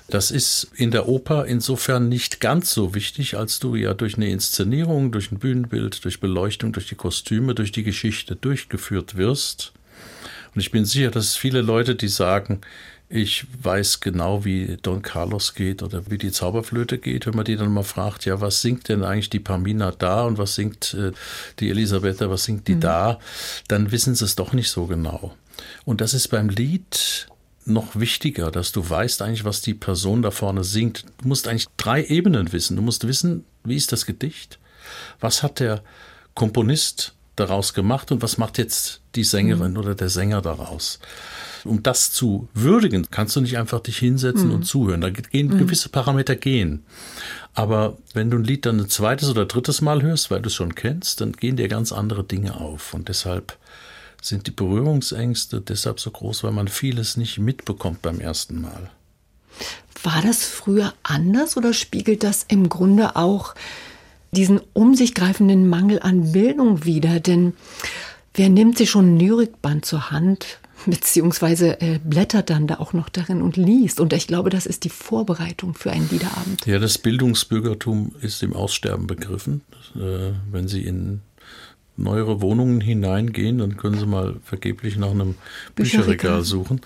Das 0.09 0.31
ist 0.31 0.67
in 0.75 0.91
der 0.91 1.07
Oper 1.07 1.45
insofern 1.45 2.09
nicht 2.09 2.39
ganz 2.39 2.73
so 2.73 2.93
wichtig, 2.93 3.37
als 3.37 3.59
du 3.59 3.75
ja 3.75 3.93
durch 3.93 4.15
eine 4.15 4.29
Inszenierung, 4.29 5.11
durch 5.11 5.31
ein 5.31 5.39
Bühnenbild, 5.39 6.03
durch 6.03 6.19
Beleuchtung, 6.19 6.73
durch 6.73 6.87
die 6.87 6.95
Kostüme, 6.95 7.55
durch 7.55 7.71
die 7.71 7.83
Geschichte 7.83 8.35
durchgeführt 8.35 9.15
wirst. 9.15 9.71
Und 10.53 10.61
ich 10.61 10.71
bin 10.71 10.83
sicher, 10.85 11.11
dass 11.11 11.35
viele 11.35 11.61
Leute, 11.61 11.95
die 11.95 12.09
sagen, 12.09 12.61
ich 13.13 13.45
weiß 13.61 13.99
genau, 13.99 14.45
wie 14.45 14.77
Don 14.81 15.01
Carlos 15.01 15.53
geht 15.53 15.83
oder 15.83 16.09
wie 16.09 16.17
die 16.17 16.31
Zauberflöte 16.31 16.97
geht, 16.97 17.25
wenn 17.25 17.35
man 17.35 17.43
die 17.43 17.57
dann 17.57 17.71
mal 17.71 17.83
fragt, 17.83 18.25
ja, 18.25 18.39
was 18.39 18.61
singt 18.61 18.87
denn 18.87 19.03
eigentlich 19.03 19.29
die 19.29 19.39
Pamina 19.39 19.91
da 19.91 20.23
und 20.23 20.37
was 20.37 20.55
singt 20.55 20.93
äh, 20.93 21.11
die 21.59 21.69
Elisabetta, 21.69 22.29
was 22.29 22.45
singt 22.45 22.67
die 22.69 22.75
mhm. 22.75 22.81
da, 22.81 23.19
dann 23.67 23.91
wissen 23.91 24.15
sie 24.15 24.23
es 24.23 24.35
doch 24.35 24.53
nicht 24.53 24.69
so 24.69 24.85
genau. 24.85 25.35
Und 25.83 25.99
das 25.99 26.13
ist 26.13 26.29
beim 26.29 26.47
Lied 26.47 27.27
noch 27.65 27.95
wichtiger, 27.95 28.51
dass 28.51 28.71
du 28.71 28.87
weißt 28.87 29.21
eigentlich, 29.21 29.45
was 29.45 29.61
die 29.61 29.73
Person 29.73 30.21
da 30.21 30.31
vorne 30.31 30.63
singt. 30.63 31.05
Du 31.21 31.27
musst 31.27 31.47
eigentlich 31.47 31.67
drei 31.77 32.03
Ebenen 32.03 32.51
wissen. 32.53 32.75
Du 32.75 32.81
musst 32.81 33.07
wissen, 33.07 33.45
wie 33.63 33.75
ist 33.75 33.91
das 33.91 34.05
Gedicht? 34.05 34.59
Was 35.19 35.43
hat 35.43 35.59
der 35.59 35.83
Komponist 36.33 37.13
daraus 37.35 37.73
gemacht 37.73 38.11
und 38.11 38.21
was 38.21 38.37
macht 38.37 38.57
jetzt 38.57 39.01
die 39.15 39.23
Sängerin 39.23 39.73
mhm. 39.73 39.77
oder 39.77 39.95
der 39.95 40.09
Sänger 40.09 40.41
daraus? 40.41 40.99
Um 41.63 41.83
das 41.83 42.11
zu 42.11 42.49
würdigen, 42.53 43.07
kannst 43.11 43.35
du 43.35 43.41
nicht 43.41 43.57
einfach 43.57 43.79
dich 43.79 43.97
hinsetzen 43.97 44.47
mhm. 44.47 44.55
und 44.55 44.63
zuhören. 44.63 45.01
Da 45.01 45.11
gehen 45.11 45.47
mhm. 45.47 45.59
gewisse 45.59 45.89
Parameter 45.89 46.35
gehen. 46.35 46.83
Aber 47.53 47.97
wenn 48.13 48.31
du 48.31 48.37
ein 48.37 48.43
Lied 48.43 48.65
dann 48.65 48.79
ein 48.79 48.89
zweites 48.89 49.29
oder 49.29 49.45
drittes 49.45 49.81
Mal 49.81 50.01
hörst, 50.01 50.31
weil 50.31 50.41
du 50.41 50.47
es 50.47 50.55
schon 50.55 50.73
kennst, 50.73 51.21
dann 51.21 51.33
gehen 51.33 51.57
dir 51.57 51.67
ganz 51.67 51.91
andere 51.91 52.23
Dinge 52.23 52.55
auf. 52.55 52.93
Und 52.93 53.09
deshalb 53.09 53.57
sind 54.21 54.47
die 54.47 54.51
Berührungsängste 54.51 55.61
deshalb 55.61 55.99
so 55.99 56.11
groß, 56.11 56.43
weil 56.43 56.51
man 56.51 56.67
vieles 56.67 57.17
nicht 57.17 57.39
mitbekommt 57.39 58.01
beim 58.01 58.19
ersten 58.19 58.61
Mal. 58.61 58.89
War 60.03 60.21
das 60.21 60.43
früher 60.43 60.93
anders 61.03 61.57
oder 61.57 61.73
spiegelt 61.73 62.23
das 62.23 62.45
im 62.47 62.69
Grunde 62.69 63.15
auch 63.15 63.55
diesen 64.31 64.61
um 64.73 64.95
sich 64.95 65.13
greifenden 65.13 65.67
Mangel 65.67 65.99
an 66.01 66.31
Bildung 66.31 66.85
wider? 66.85 67.19
Denn 67.19 67.53
wer 68.33 68.49
nimmt 68.49 68.77
sich 68.77 68.89
schon 68.89 69.15
ein 69.15 69.19
Lyrikband 69.19 69.85
zur 69.85 70.11
Hand, 70.11 70.59
beziehungsweise 70.85 71.81
äh, 71.81 71.99
blättert 72.03 72.49
dann 72.49 72.67
da 72.67 72.75
auch 72.75 72.93
noch 72.93 73.09
darin 73.09 73.41
und 73.41 73.57
liest. 73.57 73.99
Und 73.99 74.13
ich 74.13 74.27
glaube, 74.27 74.49
das 74.49 74.65
ist 74.65 74.83
die 74.83 74.89
Vorbereitung 74.89 75.73
für 75.73 75.91
einen 75.91 76.09
Liederabend. 76.09 76.65
Ja, 76.65 76.79
das 76.79 76.97
Bildungsbürgertum 76.97 78.15
ist 78.21 78.41
im 78.41 78.53
Aussterben 78.53 79.07
begriffen. 79.07 79.61
Äh, 79.95 80.31
wenn 80.51 80.67
Sie 80.67 80.81
in 80.81 81.21
neuere 81.97 82.41
Wohnungen 82.41 82.81
hineingehen, 82.81 83.59
dann 83.59 83.77
können 83.77 83.99
Sie 83.99 84.05
mal 84.05 84.35
vergeblich 84.43 84.97
nach 84.97 85.11
einem 85.11 85.35
Bücherregal. 85.75 86.43
Suchen. 86.43 86.81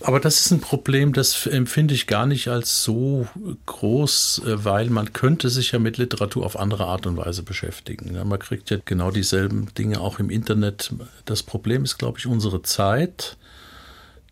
Aber 0.00 0.20
das 0.20 0.40
ist 0.40 0.50
ein 0.50 0.60
Problem, 0.60 1.12
das 1.12 1.46
empfinde 1.46 1.94
ich 1.94 2.06
gar 2.06 2.26
nicht 2.26 2.48
als 2.48 2.84
so 2.84 3.26
groß, 3.66 4.42
äh, 4.46 4.64
weil 4.64 4.90
man 4.90 5.12
könnte 5.12 5.50
sich 5.50 5.72
ja 5.72 5.78
mit 5.78 5.98
Literatur 5.98 6.44
auf 6.44 6.58
andere 6.58 6.86
Art 6.86 7.06
und 7.06 7.16
Weise 7.16 7.42
beschäftigen. 7.42 8.14
Ja, 8.14 8.24
man 8.24 8.38
kriegt 8.38 8.70
ja 8.70 8.78
genau 8.84 9.10
dieselben 9.10 9.68
Dinge 9.76 10.00
auch 10.00 10.18
im 10.18 10.30
Internet. 10.30 10.92
Das 11.24 11.42
Problem 11.42 11.84
ist, 11.84 11.98
glaube 11.98 12.18
ich, 12.18 12.26
unsere 12.26 12.62
Zeit 12.62 13.36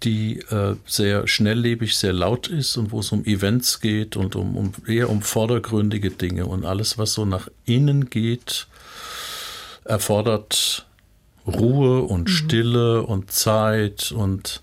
die 0.04 0.38
äh, 0.50 0.76
sehr 0.86 1.26
schnelllebig, 1.26 1.96
sehr 1.96 2.12
laut 2.12 2.46
ist 2.48 2.76
und 2.76 2.92
wo 2.92 3.00
es 3.00 3.10
um 3.10 3.24
Events 3.24 3.80
geht 3.80 4.16
und 4.16 4.36
um, 4.36 4.56
um 4.56 4.72
eher 4.86 5.10
um 5.10 5.22
vordergründige 5.22 6.10
Dinge 6.10 6.46
und 6.46 6.64
alles, 6.64 6.98
was 6.98 7.14
so 7.14 7.24
nach 7.24 7.48
innen 7.64 8.08
geht, 8.08 8.68
erfordert 9.88 10.86
Ruhe 11.46 12.02
und 12.02 12.28
Stille 12.28 13.02
und 13.02 13.32
Zeit 13.32 14.12
und 14.12 14.62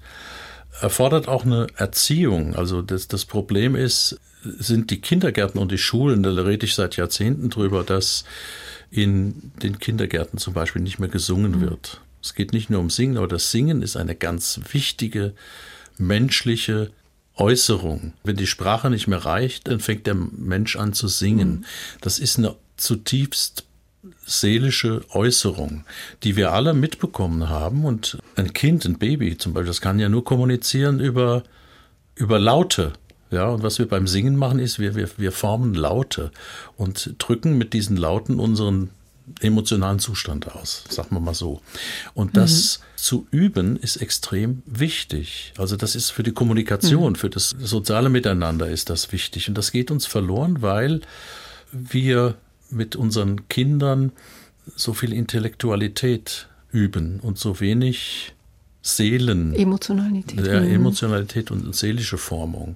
erfordert 0.81 1.27
auch 1.27 1.45
eine 1.45 1.67
Erziehung. 1.75 2.55
Also 2.55 2.81
das, 2.81 3.07
das 3.07 3.25
Problem 3.25 3.75
ist, 3.75 4.19
sind 4.43 4.91
die 4.91 5.01
Kindergärten 5.01 5.59
und 5.59 5.71
die 5.71 5.77
Schulen, 5.77 6.21
da 6.21 6.29
rede 6.31 6.65
ich 6.65 6.75
seit 6.75 6.97
Jahrzehnten 6.97 7.49
drüber, 7.49 7.83
dass 7.83 8.25
in 8.91 9.51
den 9.63 9.79
Kindergärten 9.79 10.37
zum 10.37 10.53
Beispiel 10.53 10.81
nicht 10.81 10.99
mehr 10.99 11.09
gesungen 11.09 11.61
wird. 11.61 12.01
Es 12.21 12.35
geht 12.35 12.53
nicht 12.53 12.69
nur 12.69 12.79
um 12.79 12.89
Singen, 12.89 13.17
aber 13.17 13.27
das 13.27 13.51
Singen 13.51 13.81
ist 13.81 13.97
eine 13.97 14.15
ganz 14.15 14.59
wichtige 14.71 15.33
menschliche 15.97 16.91
Äußerung. 17.35 18.13
Wenn 18.23 18.35
die 18.35 18.47
Sprache 18.47 18.89
nicht 18.89 19.07
mehr 19.07 19.25
reicht, 19.25 19.67
dann 19.67 19.79
fängt 19.79 20.07
der 20.07 20.15
Mensch 20.15 20.75
an 20.75 20.93
zu 20.93 21.07
singen. 21.07 21.65
Das 22.01 22.19
ist 22.19 22.37
eine 22.37 22.55
zutiefst 22.77 23.65
seelische 24.25 25.03
Äußerung, 25.11 25.85
die 26.23 26.35
wir 26.35 26.53
alle 26.53 26.73
mitbekommen 26.73 27.49
haben. 27.49 27.85
Und 27.85 28.17
ein 28.35 28.53
Kind, 28.53 28.85
ein 28.85 28.97
Baby 28.97 29.37
zum 29.37 29.53
Beispiel, 29.53 29.67
das 29.67 29.81
kann 29.81 29.99
ja 29.99 30.09
nur 30.09 30.23
kommunizieren 30.23 30.99
über, 30.99 31.43
über 32.15 32.39
Laute. 32.39 32.93
Ja, 33.31 33.47
und 33.49 33.63
was 33.63 33.79
wir 33.79 33.87
beim 33.87 34.07
Singen 34.07 34.35
machen, 34.35 34.59
ist, 34.59 34.79
wir, 34.79 34.95
wir, 34.95 35.09
wir 35.17 35.31
formen 35.31 35.73
Laute 35.73 36.31
und 36.77 37.15
drücken 37.17 37.57
mit 37.57 37.73
diesen 37.73 37.97
Lauten 37.97 38.39
unseren 38.39 38.91
emotionalen 39.41 39.99
Zustand 39.99 40.55
aus, 40.55 40.83
sagen 40.89 41.09
wir 41.15 41.19
mal 41.19 41.33
so. 41.33 41.61
Und 42.13 42.37
das 42.37 42.79
mhm. 42.79 42.83
zu 42.97 43.27
üben 43.31 43.75
ist 43.77 43.97
extrem 43.97 44.61
wichtig. 44.65 45.53
Also 45.57 45.75
das 45.75 45.95
ist 45.95 46.11
für 46.11 46.23
die 46.23 46.31
Kommunikation, 46.31 47.13
mhm. 47.13 47.15
für 47.15 47.29
das 47.29 47.55
soziale 47.59 48.09
Miteinander 48.09 48.69
ist 48.69 48.89
das 48.89 49.11
wichtig. 49.11 49.49
Und 49.49 49.57
das 49.57 49.71
geht 49.71 49.89
uns 49.89 50.05
verloren, 50.05 50.61
weil 50.61 51.01
wir 51.71 52.35
mit 52.69 52.95
unseren 52.95 53.47
Kindern 53.49 54.11
so 54.75 54.93
viel 54.93 55.13
Intellektualität 55.13 56.47
üben 56.71 57.19
und 57.19 57.37
so 57.37 57.59
wenig 57.59 58.33
Seelen. 58.81 59.55
Emotionalität. 59.55 60.45
Ja, 60.45 60.61
mhm. 60.61 60.71
Emotionalität 60.71 61.49
und 61.49 61.75
seelische 61.75 62.17
Formung. 62.17 62.75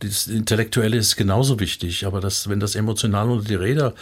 Das 0.00 0.26
Intellektuelle 0.26 0.96
ist 0.96 1.16
genauso 1.16 1.60
wichtig, 1.60 2.06
aber 2.06 2.20
das, 2.20 2.48
wenn 2.48 2.58
das 2.58 2.74
emotional 2.74 3.30
unter 3.30 3.46
die 3.46 3.54
Räder 3.54 3.94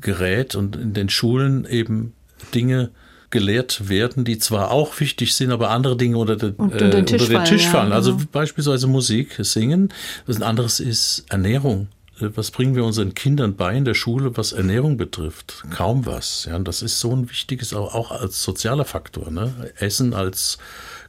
gerät 0.00 0.54
und 0.54 0.76
in 0.76 0.92
den 0.92 1.08
Schulen 1.08 1.64
eben 1.64 2.12
Dinge 2.54 2.90
gelehrt 3.30 3.88
werden, 3.88 4.24
die 4.24 4.38
zwar 4.38 4.70
auch 4.70 5.00
wichtig 5.00 5.34
sind, 5.34 5.50
aber 5.50 5.70
andere 5.70 5.96
Dinge 5.96 6.18
unter, 6.18 6.36
den, 6.36 6.54
unter 6.54 6.88
den 6.88 7.06
Tisch 7.06 7.22
unter 7.22 7.26
den 7.26 7.36
fallen. 7.36 7.44
Tisch 7.46 7.66
fallen. 7.66 7.90
Ja, 7.90 7.96
also 7.96 8.16
genau. 8.16 8.28
beispielsweise 8.32 8.86
Musik, 8.86 9.36
Singen. 9.40 9.92
Das 10.26 10.36
ein 10.36 10.42
anderes 10.42 10.80
ist 10.80 11.24
Ernährung. 11.28 11.88
Äh, 12.20 12.30
Was 12.34 12.50
bringen 12.50 12.74
wir 12.74 12.84
unseren 12.84 13.14
Kindern 13.14 13.56
bei 13.56 13.74
in 13.76 13.84
der 13.84 13.94
Schule, 13.94 14.36
was 14.36 14.52
Ernährung 14.52 14.96
betrifft? 14.96 15.64
Kaum 15.70 16.06
was. 16.06 16.46
Ja, 16.46 16.58
das 16.58 16.82
ist 16.82 17.00
so 17.00 17.14
ein 17.14 17.28
wichtiges, 17.30 17.74
auch, 17.74 17.94
auch 17.94 18.10
als 18.10 18.42
sozialer 18.42 18.84
Faktor. 18.84 19.30
Ne? 19.30 19.72
Essen 19.78 20.14
als 20.14 20.58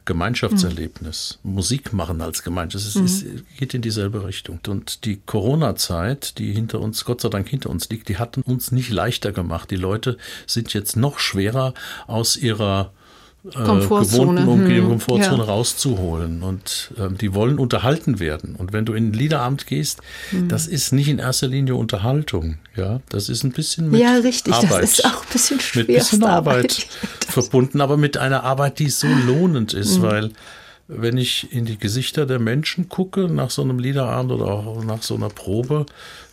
Gemeinschaftserlebnis, 0.04 1.38
Mhm. 1.42 1.52
Musik 1.54 1.92
machen 1.92 2.20
als 2.20 2.42
Gemeinschaft, 2.42 2.86
es 2.86 2.96
ist, 2.96 3.22
es 3.22 3.44
geht 3.58 3.74
in 3.74 3.82
dieselbe 3.82 4.24
Richtung. 4.24 4.58
Und 4.66 5.04
die 5.04 5.20
Corona-Zeit, 5.24 6.38
die 6.38 6.52
hinter 6.52 6.80
uns, 6.80 7.04
Gott 7.04 7.20
sei 7.20 7.28
Dank 7.28 7.48
hinter 7.48 7.70
uns 7.70 7.88
liegt, 7.90 8.08
die 8.08 8.16
hat 8.16 8.38
uns 8.38 8.72
nicht 8.72 8.90
leichter 8.90 9.32
gemacht. 9.32 9.70
Die 9.70 9.76
Leute 9.76 10.16
sind 10.46 10.72
jetzt 10.72 10.96
noch 10.96 11.18
schwerer 11.18 11.74
aus 12.06 12.36
ihrer. 12.36 12.92
Gewohnten 13.42 14.46
Umgebung, 14.48 14.90
Hm, 14.90 14.98
Komfortzone 14.98 15.38
ja. 15.38 15.44
rauszuholen. 15.44 16.42
Und 16.42 16.92
ähm, 16.98 17.16
die 17.18 17.34
wollen 17.34 17.58
unterhalten 17.58 18.20
werden. 18.20 18.54
Und 18.56 18.72
wenn 18.72 18.84
du 18.84 18.92
in 18.92 19.12
den 19.12 19.18
Liederabend 19.18 19.66
gehst, 19.66 20.00
Hm. 20.30 20.48
das 20.48 20.66
ist 20.66 20.92
nicht 20.92 21.08
in 21.08 21.18
erster 21.18 21.46
Linie 21.48 21.74
Unterhaltung. 21.76 22.58
Ja, 22.76 23.00
das 23.08 23.28
ist 23.28 23.42
ein 23.44 23.52
bisschen 23.52 23.90
mit 23.90 24.00
Ja, 24.00 24.14
richtig. 24.16 24.52
Arbeit. 24.54 24.82
Das 24.82 24.98
ist 24.98 25.04
auch 25.06 25.22
ein 25.22 25.32
bisschen 25.32 25.58
mit 25.74 25.86
bisschen. 25.86 26.24
Arbeit 26.24 26.86
verbunden, 27.28 27.80
aber 27.80 27.96
mit 27.96 28.16
einer 28.16 28.44
Arbeit, 28.44 28.78
die 28.78 28.90
so 28.90 29.06
lohnend 29.26 29.72
ist, 29.74 30.02
weil 30.02 30.30
wenn 30.92 31.16
ich 31.18 31.52
in 31.52 31.64
die 31.66 31.78
Gesichter 31.78 32.26
der 32.26 32.40
Menschen 32.40 32.88
gucke 32.88 33.28
nach 33.28 33.50
so 33.50 33.62
einem 33.62 33.78
Liederabend 33.78 34.32
oder 34.32 34.46
auch 34.46 34.82
nach 34.84 35.02
so 35.02 35.14
einer 35.14 35.28
Probe, 35.28 35.86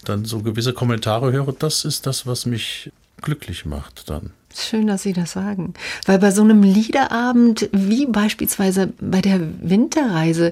dann 0.04 0.26
so 0.26 0.40
gewisse 0.40 0.74
Kommentare 0.74 1.32
höre, 1.32 1.54
das 1.54 1.86
ist 1.86 2.08
das, 2.08 2.26
was 2.26 2.46
mich 2.48 2.92
glücklich 3.22 3.66
macht 3.66 4.10
dann. 4.10 4.32
Schön, 4.56 4.88
dass 4.88 5.04
Sie 5.04 5.14
das 5.14 5.34
sagen. 5.34 5.74
Weil 6.06 6.20
bei 6.20 6.32
so 6.32 6.42
einem 6.42 6.64
Liederabend, 6.64 7.70
wie 7.72 8.08
beispielsweise 8.08 8.92
bei 9.00 9.22
der 9.22 9.40
Winterreise, 9.62 10.52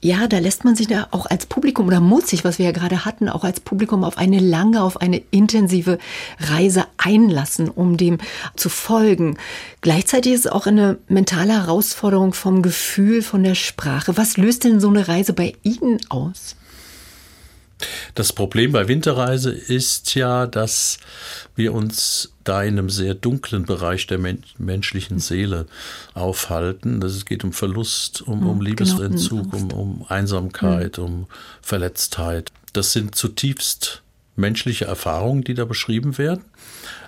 ja, 0.00 0.26
da 0.26 0.38
lässt 0.38 0.64
man 0.64 0.76
sich 0.76 0.86
da 0.86 1.08
auch 1.10 1.26
als 1.26 1.46
Publikum 1.46 1.86
oder 1.86 2.00
muss 2.00 2.28
sich, 2.28 2.44
was 2.44 2.58
wir 2.58 2.66
ja 2.66 2.72
gerade 2.72 3.04
hatten, 3.04 3.28
auch 3.28 3.42
als 3.42 3.60
Publikum 3.60 4.04
auf 4.04 4.18
eine 4.18 4.38
lange, 4.38 4.82
auf 4.82 5.00
eine 5.00 5.22
intensive 5.30 5.98
Reise 6.38 6.86
einlassen, 6.96 7.68
um 7.68 7.96
dem 7.96 8.18
zu 8.54 8.68
folgen. 8.68 9.38
Gleichzeitig 9.80 10.34
ist 10.34 10.46
es 10.46 10.52
auch 10.52 10.66
eine 10.66 10.98
mentale 11.08 11.54
Herausforderung 11.54 12.34
vom 12.34 12.62
Gefühl, 12.62 13.22
von 13.22 13.42
der 13.42 13.54
Sprache. 13.54 14.16
Was 14.16 14.36
löst 14.36 14.64
denn 14.64 14.80
so 14.80 14.88
eine 14.88 15.08
Reise 15.08 15.32
bei 15.32 15.54
Ihnen 15.62 16.00
aus? 16.10 16.56
Das 18.14 18.32
Problem 18.32 18.72
bei 18.72 18.88
Winterreise 18.88 19.50
ist 19.50 20.14
ja, 20.14 20.46
dass 20.46 20.98
wir 21.56 21.72
uns 21.72 22.32
da 22.44 22.62
in 22.62 22.78
einem 22.78 22.90
sehr 22.90 23.14
dunklen 23.14 23.64
Bereich 23.64 24.06
der 24.06 24.18
men 24.18 24.42
menschlichen 24.58 25.18
Seele 25.18 25.66
aufhalten. 26.12 27.00
Das 27.00 27.12
es 27.12 27.24
geht 27.24 27.44
um 27.44 27.52
Verlust, 27.52 28.22
um, 28.22 28.46
um 28.46 28.60
Liebesentzug, 28.60 29.52
um, 29.52 29.72
um 29.72 30.06
Einsamkeit, 30.08 30.98
um 30.98 31.26
Verletztheit. 31.62 32.52
Das 32.72 32.92
sind 32.92 33.14
zutiefst 33.14 34.02
menschliche 34.36 34.84
Erfahrungen, 34.84 35.44
die 35.44 35.54
da 35.54 35.64
beschrieben 35.64 36.18
werden. 36.18 36.44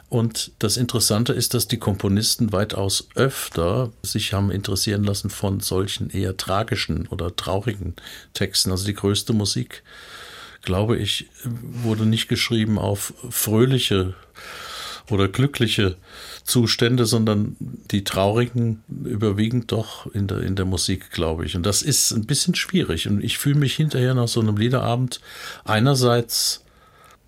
Und 0.09 0.53
das 0.61 0.77
Interessante 0.77 1.33
ist, 1.33 1.55
dass 1.55 1.67
die 1.67 1.79
Komponisten 1.79 2.53
weitaus 2.53 3.09
öfter 3.17 3.91
sich 4.03 4.33
haben 4.33 4.53
interessieren 4.53 5.03
lassen 5.03 5.31
von 5.31 5.61
solchen 5.61 6.11
eher 6.11 6.37
tragischen 6.37 7.09
oder 7.09 7.35
traurigen 7.35 7.97
Texten. 8.33 8.71
Also 8.71 8.87
die 8.87 8.95
größte 8.95 9.33
Musik 9.33 9.83
glaube 10.67 10.99
ich, 10.99 11.31
wurde 11.45 12.05
nicht 12.05 12.29
geschrieben 12.29 12.79
auf 12.79 13.15
fröhliche 13.31 14.15
oder 15.11 15.29
glückliche 15.29 15.97
Zustände, 16.45 17.07
sondern 17.07 17.57
die 17.61 18.05
traurigen 18.05 18.83
überwiegend 19.05 19.73
doch 19.73 20.13
in 20.13 20.27
der, 20.27 20.41
in 20.41 20.57
der 20.57 20.67
Musik, 20.67 21.11
glaube 21.13 21.47
ich. 21.47 21.57
Und 21.57 21.65
das 21.65 21.81
ist 21.81 22.11
ein 22.11 22.27
bisschen 22.27 22.55
schwierig. 22.55 23.09
Und 23.09 23.25
ich 23.25 23.39
fühle 23.39 23.59
mich 23.59 23.75
hinterher 23.75 24.15
nach 24.15 24.29
so 24.29 24.41
einem 24.41 24.57
Liederabend 24.57 25.21
einerseits 25.65 26.65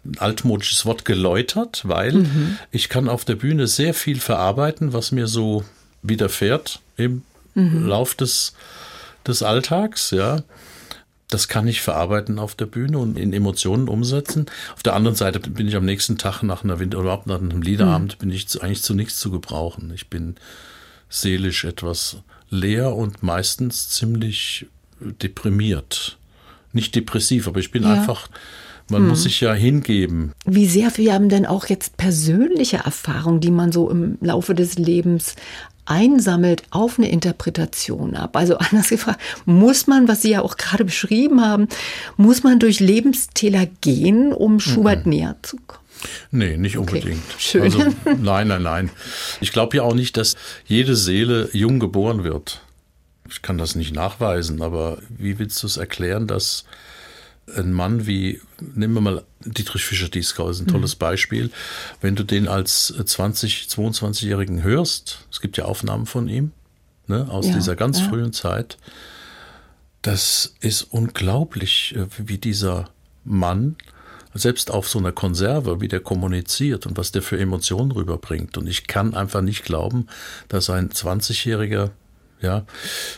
ein 0.04 0.18
altmodisches 0.18 0.84
Wort 0.84 1.04
geläutert, 1.04 1.82
weil 1.84 2.12
mhm. 2.12 2.58
ich 2.72 2.88
kann 2.88 3.08
auf 3.08 3.24
der 3.24 3.36
Bühne 3.36 3.66
sehr 3.68 3.94
viel 3.94 4.20
verarbeiten, 4.20 4.92
was 4.92 5.12
mir 5.12 5.28
so 5.28 5.64
widerfährt 6.02 6.80
im 6.96 7.22
mhm. 7.54 7.86
Lauf 7.86 8.14
des, 8.14 8.54
des 9.24 9.42
Alltags, 9.42 10.10
ja 10.10 10.42
das 11.28 11.48
kann 11.48 11.68
ich 11.68 11.82
verarbeiten 11.82 12.38
auf 12.38 12.54
der 12.54 12.66
Bühne 12.66 12.98
und 12.98 13.18
in 13.18 13.32
Emotionen 13.32 13.88
umsetzen. 13.88 14.46
Auf 14.74 14.82
der 14.82 14.94
anderen 14.94 15.16
Seite 15.16 15.38
bin 15.38 15.68
ich 15.68 15.76
am 15.76 15.84
nächsten 15.84 16.16
Tag 16.16 16.42
nach 16.42 16.64
einer 16.64 16.78
Winter 16.78 16.98
oder 16.98 17.08
überhaupt 17.08 17.26
nach 17.26 17.40
einem 17.40 17.62
Liederabend 17.62 18.18
bin 18.18 18.30
ich 18.30 18.62
eigentlich 18.62 18.82
zu 18.82 18.94
nichts 18.94 19.20
zu 19.20 19.30
gebrauchen. 19.30 19.92
Ich 19.94 20.08
bin 20.08 20.36
seelisch 21.10 21.64
etwas 21.64 22.18
leer 22.50 22.94
und 22.94 23.22
meistens 23.22 23.90
ziemlich 23.90 24.66
deprimiert. 25.00 26.16
Nicht 26.72 26.94
depressiv, 26.94 27.46
aber 27.46 27.60
ich 27.60 27.70
bin 27.70 27.82
ja. 27.82 27.92
einfach 27.92 28.28
man 28.90 29.02
hm. 29.02 29.08
muss 29.08 29.24
sich 29.24 29.40
ja 29.40 29.52
hingeben. 29.52 30.32
Wie 30.46 30.66
sehr 30.66 30.96
wir 30.96 31.12
haben 31.12 31.28
denn 31.28 31.44
auch 31.44 31.66
jetzt 31.66 31.96
persönliche 31.96 32.78
Erfahrungen, 32.78 33.40
die 33.40 33.50
man 33.50 33.70
so 33.70 33.90
im 33.90 34.16
Laufe 34.20 34.54
des 34.54 34.78
Lebens 34.78 35.36
einsammelt 35.88 36.62
auf 36.70 36.98
eine 36.98 37.10
Interpretation 37.10 38.14
ab. 38.14 38.36
Also 38.36 38.56
anders 38.58 38.88
gefragt, 38.88 39.20
muss 39.44 39.86
man, 39.86 40.08
was 40.08 40.22
Sie 40.22 40.30
ja 40.30 40.42
auch 40.42 40.56
gerade 40.56 40.84
beschrieben 40.84 41.40
haben, 41.40 41.68
muss 42.16 42.42
man 42.42 42.58
durch 42.58 42.80
Lebenstäler 42.80 43.66
gehen, 43.80 44.32
um 44.32 44.60
Schubert 44.60 45.06
mhm. 45.06 45.12
näher 45.12 45.36
zu 45.42 45.56
kommen? 45.66 45.84
Nee, 46.30 46.56
nicht 46.56 46.78
unbedingt. 46.78 47.06
Okay. 47.06 47.38
Schön. 47.38 47.62
Also, 47.62 47.78
nein, 48.22 48.48
nein, 48.48 48.62
nein. 48.62 48.90
Ich 49.40 49.52
glaube 49.52 49.76
ja 49.76 49.82
auch 49.82 49.94
nicht, 49.94 50.16
dass 50.16 50.36
jede 50.66 50.94
Seele 50.94 51.48
jung 51.52 51.80
geboren 51.80 52.22
wird. 52.22 52.62
Ich 53.30 53.42
kann 53.42 53.58
das 53.58 53.74
nicht 53.74 53.94
nachweisen, 53.94 54.62
aber 54.62 54.98
wie 55.08 55.38
willst 55.38 55.62
du 55.62 55.66
es 55.66 55.76
erklären, 55.76 56.26
dass 56.26 56.64
ein 57.56 57.72
Mann 57.72 58.06
wie, 58.06 58.40
nehmen 58.60 58.94
wir 58.94 59.00
mal 59.00 59.24
Dietrich 59.44 59.84
Fischer-Dieskau, 59.84 60.48
ist 60.50 60.60
ein 60.60 60.66
tolles 60.66 60.96
mhm. 60.96 60.98
Beispiel. 60.98 61.50
Wenn 62.00 62.16
du 62.16 62.24
den 62.24 62.48
als 62.48 62.94
20, 63.04 63.66
22-Jährigen 63.68 64.62
hörst, 64.62 65.26
es 65.30 65.40
gibt 65.40 65.56
ja 65.56 65.64
Aufnahmen 65.64 66.06
von 66.06 66.28
ihm, 66.28 66.52
ne, 67.06 67.28
aus 67.30 67.46
ja, 67.46 67.54
dieser 67.54 67.76
ganz 67.76 68.00
ja. 68.00 68.08
frühen 68.08 68.32
Zeit, 68.32 68.78
das 70.02 70.54
ist 70.60 70.82
unglaublich, 70.82 71.94
äh, 71.96 72.06
wie 72.18 72.38
dieser 72.38 72.90
Mann 73.24 73.76
selbst 74.34 74.70
auf 74.70 74.88
so 74.88 74.98
einer 74.98 75.12
Konserve, 75.12 75.80
wie 75.80 75.88
der 75.88 76.00
kommuniziert 76.00 76.86
und 76.86 76.96
was 76.96 77.12
der 77.12 77.22
für 77.22 77.38
Emotionen 77.38 77.90
rüberbringt. 77.90 78.56
Und 78.58 78.66
ich 78.66 78.86
kann 78.86 79.14
einfach 79.14 79.40
nicht 79.40 79.64
glauben, 79.64 80.06
dass 80.48 80.70
ein 80.70 80.90
20-Jähriger, 80.90 81.90
ja, 82.40 82.64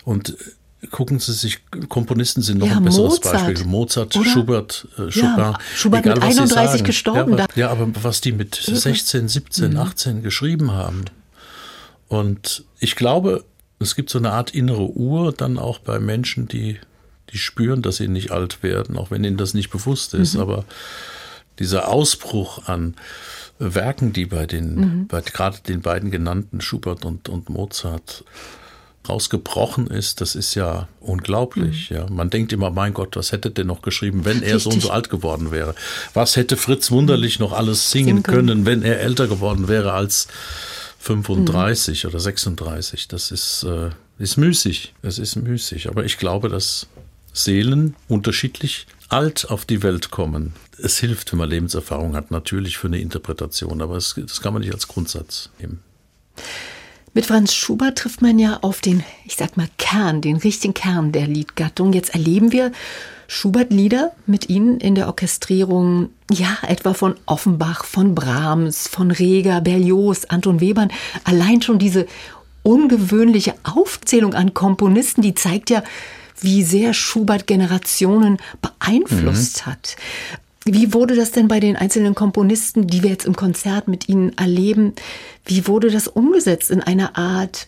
und 0.05 0.37
gucken 0.91 1.19
Sie 1.19 1.33
sich, 1.33 1.61
Komponisten 1.89 2.43
sind 2.43 2.59
noch 2.59 2.67
ja, 2.67 2.79
ein 2.79 2.85
besseres 2.85 3.17
Mozart, 3.17 3.47
Beispiel. 3.47 3.67
Mozart, 3.67 4.17
oder? 4.17 4.31
Schubert, 4.31 4.89
äh, 4.97 5.03
Chopin. 5.03 5.21
Ja, 5.21 5.59
Schubert 5.75 6.07
egal, 6.07 6.15
mit 6.15 6.25
31 6.25 6.85
gestorben. 6.85 7.37
Ja 7.37 7.45
aber, 7.45 7.57
ja, 7.57 7.71
aber 7.71 7.89
was 8.03 8.21
die 8.21 8.33
mit 8.33 8.55
16, 8.55 9.29
17, 9.29 9.73
mhm. 9.73 9.79
18 9.79 10.23
geschrieben 10.23 10.73
haben. 10.73 11.05
Und 12.09 12.65
ich 12.79 12.97
glaube, 12.97 13.45
es 13.79 13.95
gibt 13.95 14.11
so 14.11 14.19
eine 14.19 14.33
Art 14.33 14.55
innere 14.55 14.91
Uhr 14.91 15.33
dann 15.33 15.59
auch 15.59 15.79
bei 15.79 15.99
Menschen, 15.99 16.49
die, 16.49 16.79
die 17.33 17.39
spüren, 17.39 17.83
dass 17.83 17.97
sie 17.97 18.09
nicht 18.09 18.31
alt 18.31 18.63
werden, 18.63 18.97
auch 18.97 19.11
wenn 19.11 19.23
ihnen 19.23 19.37
das 19.37 19.55
nicht 19.55 19.71
bewusst 19.71 20.15
ist. 20.15 20.35
Mhm. 20.35 20.41
Aber 20.41 20.65
dieser 21.59 21.89
Ausbruch 21.89 22.67
an 22.67 22.97
Werken, 23.59 24.13
die 24.13 24.25
bei 24.25 24.47
den, 24.47 24.75
mhm. 24.75 25.07
bei 25.07 25.21
gerade 25.21 25.59
den 25.67 25.83
beiden 25.83 26.11
genannten 26.11 26.61
Schubert 26.61 27.05
und, 27.05 27.29
und 27.29 27.51
Mozart 27.51 28.25
rausgebrochen 29.09 29.87
ist, 29.87 30.21
das 30.21 30.35
ist 30.35 30.55
ja 30.55 30.89
unglaublich. 31.01 31.91
Mhm. 31.91 31.97
Ja, 31.97 32.07
man 32.11 32.31
denkt 32.31 32.53
immer, 32.53 32.71
mein 32.71 32.95
Gott, 32.95 33.17
was 33.17 33.33
hätte 33.33 33.51
der 33.51 33.65
noch 33.65 33.83
geschrieben, 33.83 34.25
wenn 34.25 34.43
er 34.43 34.57
Richtig. 34.57 34.63
so 34.63 34.71
und 34.71 34.83
so 34.83 34.91
alt 34.91 35.11
geworden 35.11 35.51
wäre? 35.51 35.75
Was 36.15 36.37
hätte 36.37 36.57
Fritz 36.57 36.91
Wunderlich 36.91 37.39
noch 37.39 37.53
alles 37.53 37.91
singen 37.91 38.23
können, 38.23 38.67
wenn 38.67 38.83
er 38.83 39.01
älter 39.01 39.27
geworden 39.27 39.69
wäre 39.69 39.93
als 39.93 40.29
35 40.99 42.05
mhm. 42.05 42.11
oder 42.11 42.21
36? 42.21 43.09
Das 43.09 43.31
ist, 43.31 43.65
äh, 43.65 43.91
ist 44.19 44.37
müßig. 44.37 44.95
Es 45.03 45.19
ist 45.19 45.37
müßig. 45.37 45.89
Aber 45.89 46.05
ich 46.05 46.19
glaube, 46.19 46.49
dass 46.49 46.87
Seelen 47.33 47.97
unterschiedlich 48.09 48.87
alt 49.09 49.51
auf 49.51 49.65
die 49.65 49.83
Welt 49.83 50.11
kommen. 50.11 50.53
Es 50.79 50.99
hilft, 50.99 51.33
wenn 51.33 51.39
man 51.39 51.51
Lebenserfahrung 51.51 52.15
hat, 52.15 52.31
natürlich 52.31 52.79
für 52.79 52.87
eine 52.87 53.01
Interpretation, 53.01 53.83
aber 53.83 53.97
es, 53.97 54.15
das 54.17 54.41
kann 54.41 54.53
man 54.53 54.63
nicht 54.63 54.73
als 54.73 54.89
Grundsatz 54.89 55.51
nehmen. 55.59 55.81
Mit 57.13 57.27
Franz 57.27 57.53
Schubert 57.55 57.99
trifft 57.99 58.23
man 58.23 58.39
ja 58.39 58.59
auf 58.63 58.81
den, 58.81 59.03
ich 59.25 59.35
sag 59.35 59.57
mal, 59.57 59.69
Kern, 59.79 60.21
den 60.21 60.37
richtigen 60.37 60.75
Kern 60.75 61.11
der 61.11 61.27
Liedgattung. 61.27 61.93
Jetzt 61.93 62.15
erleben 62.15 62.53
wir 62.53 62.71
Schubert-Lieder 63.27 64.13
mit 64.27 64.49
Ihnen 64.49 64.79
in 64.79 64.95
der 64.95 65.09
Orchestrierung, 65.09 66.11
ja, 66.31 66.59
etwa 66.67 66.95
von 66.95 67.17
Offenbach, 67.27 67.85
von 67.85 68.15
Brahms, 68.15 68.87
von 68.87 69.11
Reger, 69.11 69.61
Berlioz, 69.61 70.25
Anton 70.27 70.61
Webern. 70.61 70.93
Allein 71.25 71.63
schon 71.63 71.81
diese 71.81 72.07
ungewöhnliche 72.63 73.55
Aufzählung 73.65 74.35
an 74.35 74.55
Komponisten, 74.55 75.23
die 75.23 75.35
zeigt 75.35 75.71
ja, 75.71 75.83
wie 76.41 76.63
sehr 76.63 76.95
Schubert 76.95 77.49
Generationen 77.49 78.39
beeinflusst 78.63 79.67
mhm. 79.67 79.71
hat. 79.71 79.97
Wie 80.73 80.95
wurde 80.95 81.17
das 81.17 81.33
denn 81.33 81.49
bei 81.49 81.59
den 81.59 81.75
einzelnen 81.75 82.15
Komponisten, 82.15 82.87
die 82.87 83.03
wir 83.03 83.11
jetzt 83.11 83.27
im 83.27 83.35
Konzert 83.35 83.89
mit 83.89 84.09
Ihnen 84.09 84.39
erleben, 84.39 84.93
wie 85.45 85.67
wurde 85.67 85.91
das 85.91 86.07
umgesetzt 86.07 86.71
in 86.71 86.81
einer 86.81 87.19
Art 87.19 87.67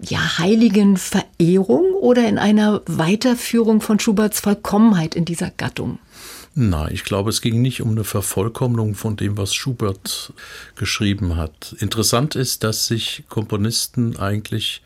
ja, 0.00 0.38
heiligen 0.38 0.96
Verehrung 0.96 1.92
oder 1.94 2.28
in 2.28 2.38
einer 2.38 2.82
Weiterführung 2.86 3.80
von 3.80 4.00
Schuberts 4.00 4.40
Vollkommenheit 4.40 5.14
in 5.14 5.24
dieser 5.24 5.50
Gattung? 5.50 6.00
Nein, 6.56 6.90
ich 6.92 7.04
glaube, 7.04 7.30
es 7.30 7.40
ging 7.40 7.62
nicht 7.62 7.82
um 7.82 7.92
eine 7.92 8.02
Vervollkommnung 8.02 8.96
von 8.96 9.14
dem, 9.14 9.38
was 9.38 9.54
Schubert 9.54 10.32
geschrieben 10.74 11.36
hat. 11.36 11.76
Interessant 11.78 12.34
ist, 12.34 12.64
dass 12.64 12.88
sich 12.88 13.22
Komponisten 13.28 14.16
eigentlich 14.16 14.82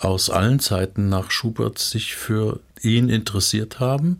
aus 0.00 0.28
allen 0.28 0.58
Zeiten 0.58 1.08
nach 1.08 1.30
Schubert 1.30 1.78
sich 1.78 2.16
für 2.16 2.58
ihn 2.82 3.08
interessiert 3.08 3.78
haben 3.78 4.18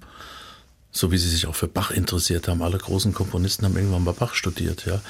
so 0.92 1.10
wie 1.10 1.18
sie 1.18 1.28
sich 1.28 1.46
auch 1.46 1.54
für 1.54 1.68
Bach 1.68 1.90
interessiert 1.90 2.48
haben. 2.48 2.62
Alle 2.62 2.78
großen 2.78 3.14
Komponisten 3.14 3.64
haben 3.64 3.76
irgendwann 3.76 4.04
mal 4.04 4.12
Bach 4.12 4.34
studiert, 4.34 4.84
ja. 4.86 5.00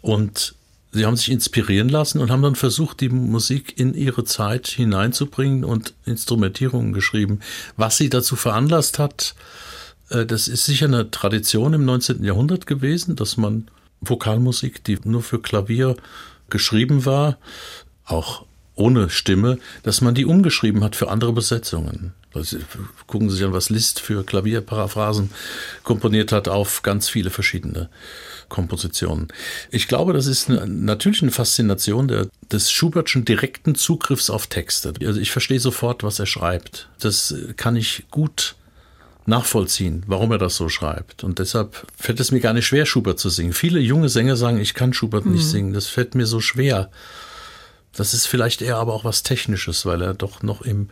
Und 0.00 0.54
sie 0.92 1.04
haben 1.04 1.16
sich 1.16 1.30
inspirieren 1.30 1.88
lassen 1.88 2.20
und 2.20 2.30
haben 2.30 2.42
dann 2.42 2.54
versucht, 2.54 3.00
die 3.00 3.08
Musik 3.08 3.78
in 3.78 3.94
ihre 3.94 4.24
Zeit 4.24 4.68
hineinzubringen 4.68 5.64
und 5.64 5.94
Instrumentierungen 6.06 6.92
geschrieben. 6.92 7.40
Was 7.76 7.96
sie 7.96 8.08
dazu 8.08 8.36
veranlasst 8.36 8.98
hat, 8.98 9.34
äh, 10.10 10.24
das 10.24 10.48
ist 10.48 10.64
sicher 10.64 10.86
eine 10.86 11.10
Tradition 11.10 11.74
im 11.74 11.84
19. 11.84 12.24
Jahrhundert 12.24 12.66
gewesen, 12.66 13.16
dass 13.16 13.36
man 13.36 13.68
Vokalmusik, 14.00 14.84
die 14.84 14.98
nur 15.04 15.22
für 15.22 15.40
Klavier 15.40 15.96
geschrieben 16.48 17.04
war, 17.04 17.38
auch 18.04 18.46
ohne 18.74 19.10
Stimme, 19.10 19.58
dass 19.82 20.00
man 20.00 20.14
die 20.14 20.24
umgeschrieben 20.24 20.84
hat 20.84 20.94
für 20.94 21.10
andere 21.10 21.32
Besetzungen. 21.32 22.14
Gucken 23.06 23.30
Sie 23.30 23.36
sich 23.36 23.44
an, 23.44 23.52
was 23.52 23.70
Liszt 23.70 24.00
für 24.00 24.24
Klavierparaphrasen 24.24 25.30
komponiert 25.82 26.32
hat 26.32 26.48
auf 26.48 26.82
ganz 26.82 27.08
viele 27.08 27.30
verschiedene 27.30 27.88
Kompositionen. 28.48 29.28
Ich 29.70 29.88
glaube, 29.88 30.12
das 30.12 30.26
ist 30.26 30.48
eine, 30.48 30.66
natürlich 30.66 31.22
eine 31.22 31.30
Faszination 31.30 32.08
der, 32.08 32.28
des 32.50 32.70
Schubertschen 32.70 33.24
direkten 33.24 33.74
Zugriffs 33.74 34.30
auf 34.30 34.46
Texte. 34.46 34.94
Also 35.02 35.20
ich 35.20 35.30
verstehe 35.30 35.60
sofort, 35.60 36.02
was 36.02 36.18
er 36.18 36.26
schreibt. 36.26 36.88
Das 37.00 37.34
kann 37.56 37.76
ich 37.76 38.04
gut 38.10 38.54
nachvollziehen, 39.26 40.02
warum 40.06 40.32
er 40.32 40.38
das 40.38 40.56
so 40.56 40.70
schreibt. 40.70 41.22
Und 41.22 41.38
deshalb 41.38 41.86
fällt 41.96 42.18
es 42.18 42.32
mir 42.32 42.40
gar 42.40 42.54
nicht 42.54 42.66
schwer, 42.66 42.86
Schubert 42.86 43.18
zu 43.18 43.28
singen. 43.28 43.52
Viele 43.52 43.78
junge 43.78 44.08
Sänger 44.08 44.36
sagen, 44.36 44.58
ich 44.58 44.72
kann 44.72 44.94
Schubert 44.94 45.26
mhm. 45.26 45.32
nicht 45.32 45.44
singen. 45.44 45.74
Das 45.74 45.86
fällt 45.86 46.14
mir 46.14 46.26
so 46.26 46.40
schwer. 46.40 46.90
Das 47.92 48.14
ist 48.14 48.26
vielleicht 48.26 48.62
eher 48.62 48.76
aber 48.76 48.94
auch 48.94 49.04
was 49.04 49.22
Technisches, 49.22 49.84
weil 49.84 50.00
er 50.00 50.14
doch 50.14 50.42
noch 50.42 50.62
im 50.62 50.88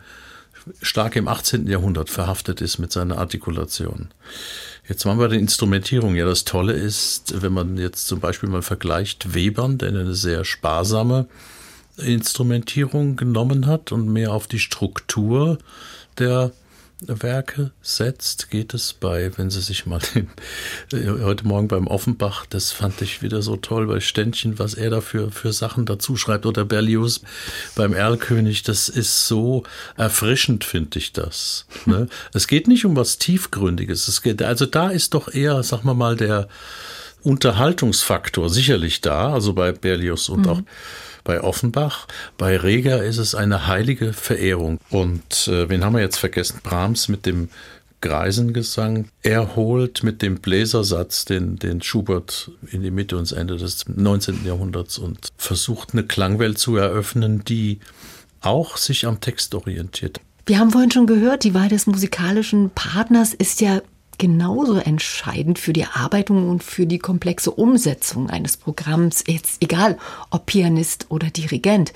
stark 0.81 1.15
im 1.15 1.27
18. 1.27 1.67
Jahrhundert 1.67 2.09
verhaftet 2.09 2.61
ist 2.61 2.77
mit 2.77 2.91
seiner 2.91 3.17
Artikulation. 3.17 4.09
Jetzt 4.87 5.05
machen 5.05 5.19
wir 5.19 5.27
die 5.27 5.39
Instrumentierung. 5.39 6.15
Ja, 6.15 6.25
das 6.25 6.45
Tolle 6.45 6.73
ist, 6.73 7.41
wenn 7.41 7.53
man 7.53 7.77
jetzt 7.77 8.07
zum 8.07 8.19
Beispiel 8.19 8.49
mal 8.49 8.61
vergleicht 8.61 9.33
Webern, 9.33 9.77
der 9.77 9.89
eine 9.89 10.13
sehr 10.13 10.45
sparsame 10.45 11.27
Instrumentierung 11.97 13.15
genommen 13.15 13.65
hat 13.65 13.91
und 13.91 14.07
mehr 14.07 14.31
auf 14.31 14.47
die 14.47 14.59
Struktur 14.59 15.57
der 16.17 16.51
Werke 17.01 17.71
setzt, 17.81 18.49
geht 18.49 18.73
es 18.73 18.93
bei, 18.93 19.31
wenn 19.37 19.51
Sie 19.51 19.61
sich 19.61 19.85
mal 19.85 20.01
den, 20.15 20.29
äh, 20.91 21.23
heute 21.23 21.47
Morgen 21.47 21.67
beim 21.67 21.85
Offenbach, 21.85 22.47
das 22.47 22.71
fand 22.71 23.01
ich 23.03 23.21
wieder 23.21 23.43
so 23.43 23.55
toll 23.55 23.85
bei 23.85 23.99
Ständchen, 23.99 24.57
was 24.57 24.73
er 24.73 24.89
da 24.89 25.01
für, 25.01 25.29
für 25.31 25.53
Sachen 25.53 25.85
dazu 25.85 26.15
schreibt 26.15 26.47
oder 26.47 26.65
Berlioz 26.65 27.21
beim 27.75 27.93
Erlkönig, 27.93 28.63
das 28.63 28.89
ist 28.89 29.27
so 29.27 29.63
erfrischend, 29.95 30.63
finde 30.63 30.97
ich 30.97 31.13
das. 31.13 31.67
Ne? 31.85 32.07
Es 32.33 32.47
geht 32.47 32.67
nicht 32.67 32.85
um 32.85 32.95
was 32.95 33.17
Tiefgründiges, 33.19 34.07
es 34.07 34.21
geht, 34.21 34.41
also 34.41 34.65
da 34.65 34.89
ist 34.89 35.13
doch 35.13 35.33
eher, 35.33 35.61
sag 35.63 35.83
mal 35.83 35.93
mal, 35.93 36.15
der 36.15 36.47
Unterhaltungsfaktor 37.21 38.49
sicherlich 38.49 39.01
da, 39.01 39.33
also 39.33 39.53
bei 39.53 39.71
Berlioz 39.71 40.29
und 40.29 40.45
mhm. 40.45 40.49
auch 40.49 40.61
bei 41.27 41.43
Offenbach. 41.43 42.07
Bei 42.37 42.55
Reger 42.57 43.03
ist 43.03 43.17
es 43.17 43.35
eine 43.35 43.67
heilige 43.67 44.13
Verehrung. 44.13 44.79
Und 44.89 45.47
äh, 45.49 45.69
wen 45.69 45.83
haben 45.83 45.93
wir 45.93 46.01
jetzt 46.01 46.17
vergessen? 46.17 46.61
Brahms 46.63 47.09
mit 47.09 47.25
dem 47.25 47.49
Greisengesang. 47.99 49.09
Er 49.23 49.55
holt 49.55 50.03
mit 50.03 50.21
dem 50.21 50.39
Bläsersatz 50.39 51.25
den, 51.25 51.57
den 51.57 51.81
Schubert 51.81 52.51
in 52.71 52.81
die 52.81 52.91
Mitte 52.91 53.17
und 53.17 53.31
Ende 53.33 53.57
des 53.57 53.85
19. 53.87 54.45
Jahrhunderts 54.45 54.97
und 54.97 55.27
versucht 55.37 55.89
eine 55.93 56.03
Klangwelt 56.03 56.57
zu 56.57 56.77
eröffnen, 56.77 57.43
die 57.43 57.79
auch 58.39 58.77
sich 58.77 59.05
am 59.05 59.19
Text 59.19 59.53
orientiert. 59.53 60.21
Wir 60.45 60.59
haben 60.59 60.71
vorhin 60.71 60.91
schon 60.91 61.07
gehört, 61.07 61.43
die 61.43 61.53
Wahl 61.53 61.67
des 61.67 61.87
musikalischen 61.87 62.69
Partners 62.69 63.33
ist 63.33 63.59
ja 63.59 63.81
genauso 64.17 64.77
entscheidend 64.77 65.59
für 65.59 65.73
die 65.73 65.85
Arbeitung 65.85 66.49
und 66.49 66.63
für 66.63 66.85
die 66.85 66.99
komplexe 66.99 67.51
Umsetzung 67.51 68.29
eines 68.29 68.57
Programms, 68.57 69.23
jetzt 69.27 69.61
egal 69.61 69.97
ob 70.29 70.45
Pianist 70.45 71.05
oder 71.09 71.29
Dirigent. 71.29 71.93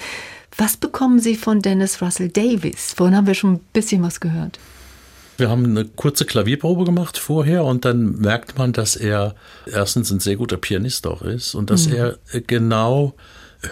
Was 0.57 0.77
bekommen 0.77 1.19
Sie 1.19 1.35
von 1.35 1.61
Dennis 1.61 2.01
Russell 2.01 2.29
Davis? 2.29 2.93
Vorhin 2.95 3.15
haben 3.15 3.27
wir 3.27 3.33
schon 3.33 3.53
ein 3.53 3.59
bisschen 3.73 4.03
was 4.03 4.19
gehört. 4.19 4.59
Wir 5.37 5.49
haben 5.49 5.65
eine 5.65 5.85
kurze 5.85 6.25
Klavierprobe 6.25 6.83
gemacht 6.83 7.17
vorher 7.17 7.63
und 7.63 7.85
dann 7.85 8.17
merkt 8.19 8.57
man, 8.57 8.73
dass 8.73 8.95
er 8.95 9.33
erstens 9.65 10.11
ein 10.11 10.19
sehr 10.19 10.35
guter 10.35 10.57
Pianist 10.57 11.07
auch 11.07 11.23
ist 11.23 11.55
und 11.55 11.69
dass 11.69 11.87
mhm. 11.87 11.95
er 11.95 12.17
genau 12.45 13.15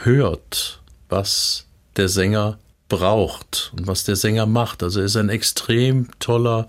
hört, 0.03 0.81
was 1.09 1.65
der 1.95 2.09
Sänger 2.09 2.57
braucht 2.87 3.71
und 3.77 3.85
was 3.87 4.03
der 4.03 4.15
Sänger 4.15 4.47
macht. 4.47 4.81
Also 4.81 4.99
er 4.99 5.05
ist 5.05 5.15
ein 5.15 5.29
extrem 5.29 6.07
toller 6.19 6.65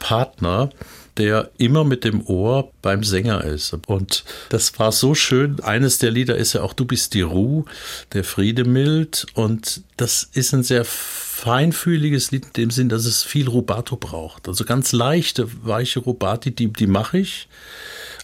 Partner 0.00 0.70
der 1.18 1.50
immer 1.58 1.84
mit 1.84 2.04
dem 2.04 2.26
Ohr 2.26 2.70
beim 2.80 3.04
Sänger 3.04 3.44
ist. 3.44 3.76
Und 3.86 4.24
das 4.48 4.78
war 4.78 4.92
so 4.92 5.14
schön. 5.14 5.60
Eines 5.60 5.98
der 5.98 6.10
Lieder 6.10 6.36
ist 6.36 6.54
ja 6.54 6.62
auch 6.62 6.72
Du 6.72 6.84
bist 6.84 7.14
die 7.14 7.20
Ruhe, 7.20 7.64
der 8.12 8.24
Friede 8.24 8.64
mild. 8.64 9.26
Und 9.34 9.82
das 9.96 10.28
ist 10.32 10.54
ein 10.54 10.62
sehr 10.62 10.84
feinfühliges 10.84 12.30
Lied 12.30 12.46
in 12.46 12.52
dem 12.52 12.70
Sinn, 12.70 12.88
dass 12.88 13.04
es 13.04 13.22
viel 13.22 13.48
Rubato 13.48 13.96
braucht. 13.96 14.48
Also 14.48 14.64
ganz 14.64 14.92
leichte, 14.92 15.48
weiche 15.64 16.00
Rubati, 16.00 16.50
die, 16.50 16.72
die 16.72 16.86
mache 16.86 17.18
ich 17.18 17.48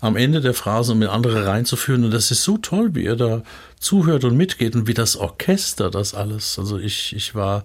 am 0.01 0.17
Ende 0.17 0.41
der 0.41 0.55
Phrase, 0.55 0.93
um 0.93 1.03
in 1.03 1.09
andere 1.09 1.47
reinzuführen. 1.47 2.05
Und 2.05 2.13
das 2.13 2.31
ist 2.31 2.45
so 2.45 2.57
toll, 2.57 2.95
wie 2.95 3.05
er 3.05 3.17
da 3.17 3.43
zuhört 3.81 4.25
und 4.25 4.37
mitgeht 4.37 4.75
und 4.75 4.87
wie 4.87 4.95
das 4.95 5.17
Orchester 5.17 5.91
das 5.91 6.15
alles. 6.15 6.59
Also 6.59 6.79
ich, 6.79 7.15
ich 7.15 7.35
war 7.35 7.65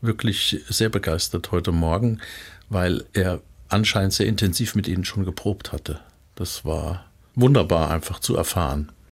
wirklich 0.00 0.60
sehr 0.68 0.90
begeistert 0.90 1.50
heute 1.50 1.72
Morgen, 1.72 2.20
weil 2.68 3.04
er 3.14 3.40
anscheinend 3.68 4.12
sehr 4.12 4.26
intensiv 4.26 4.74
mit 4.74 4.88
ihnen 4.88 5.04
schon 5.04 5.24
geprobt 5.24 5.72
hatte. 5.72 6.00
Das 6.34 6.64
war 6.64 7.04
wunderbar 7.34 7.90
einfach 7.90 8.18
zu 8.18 8.36
erfahren. 8.36 8.92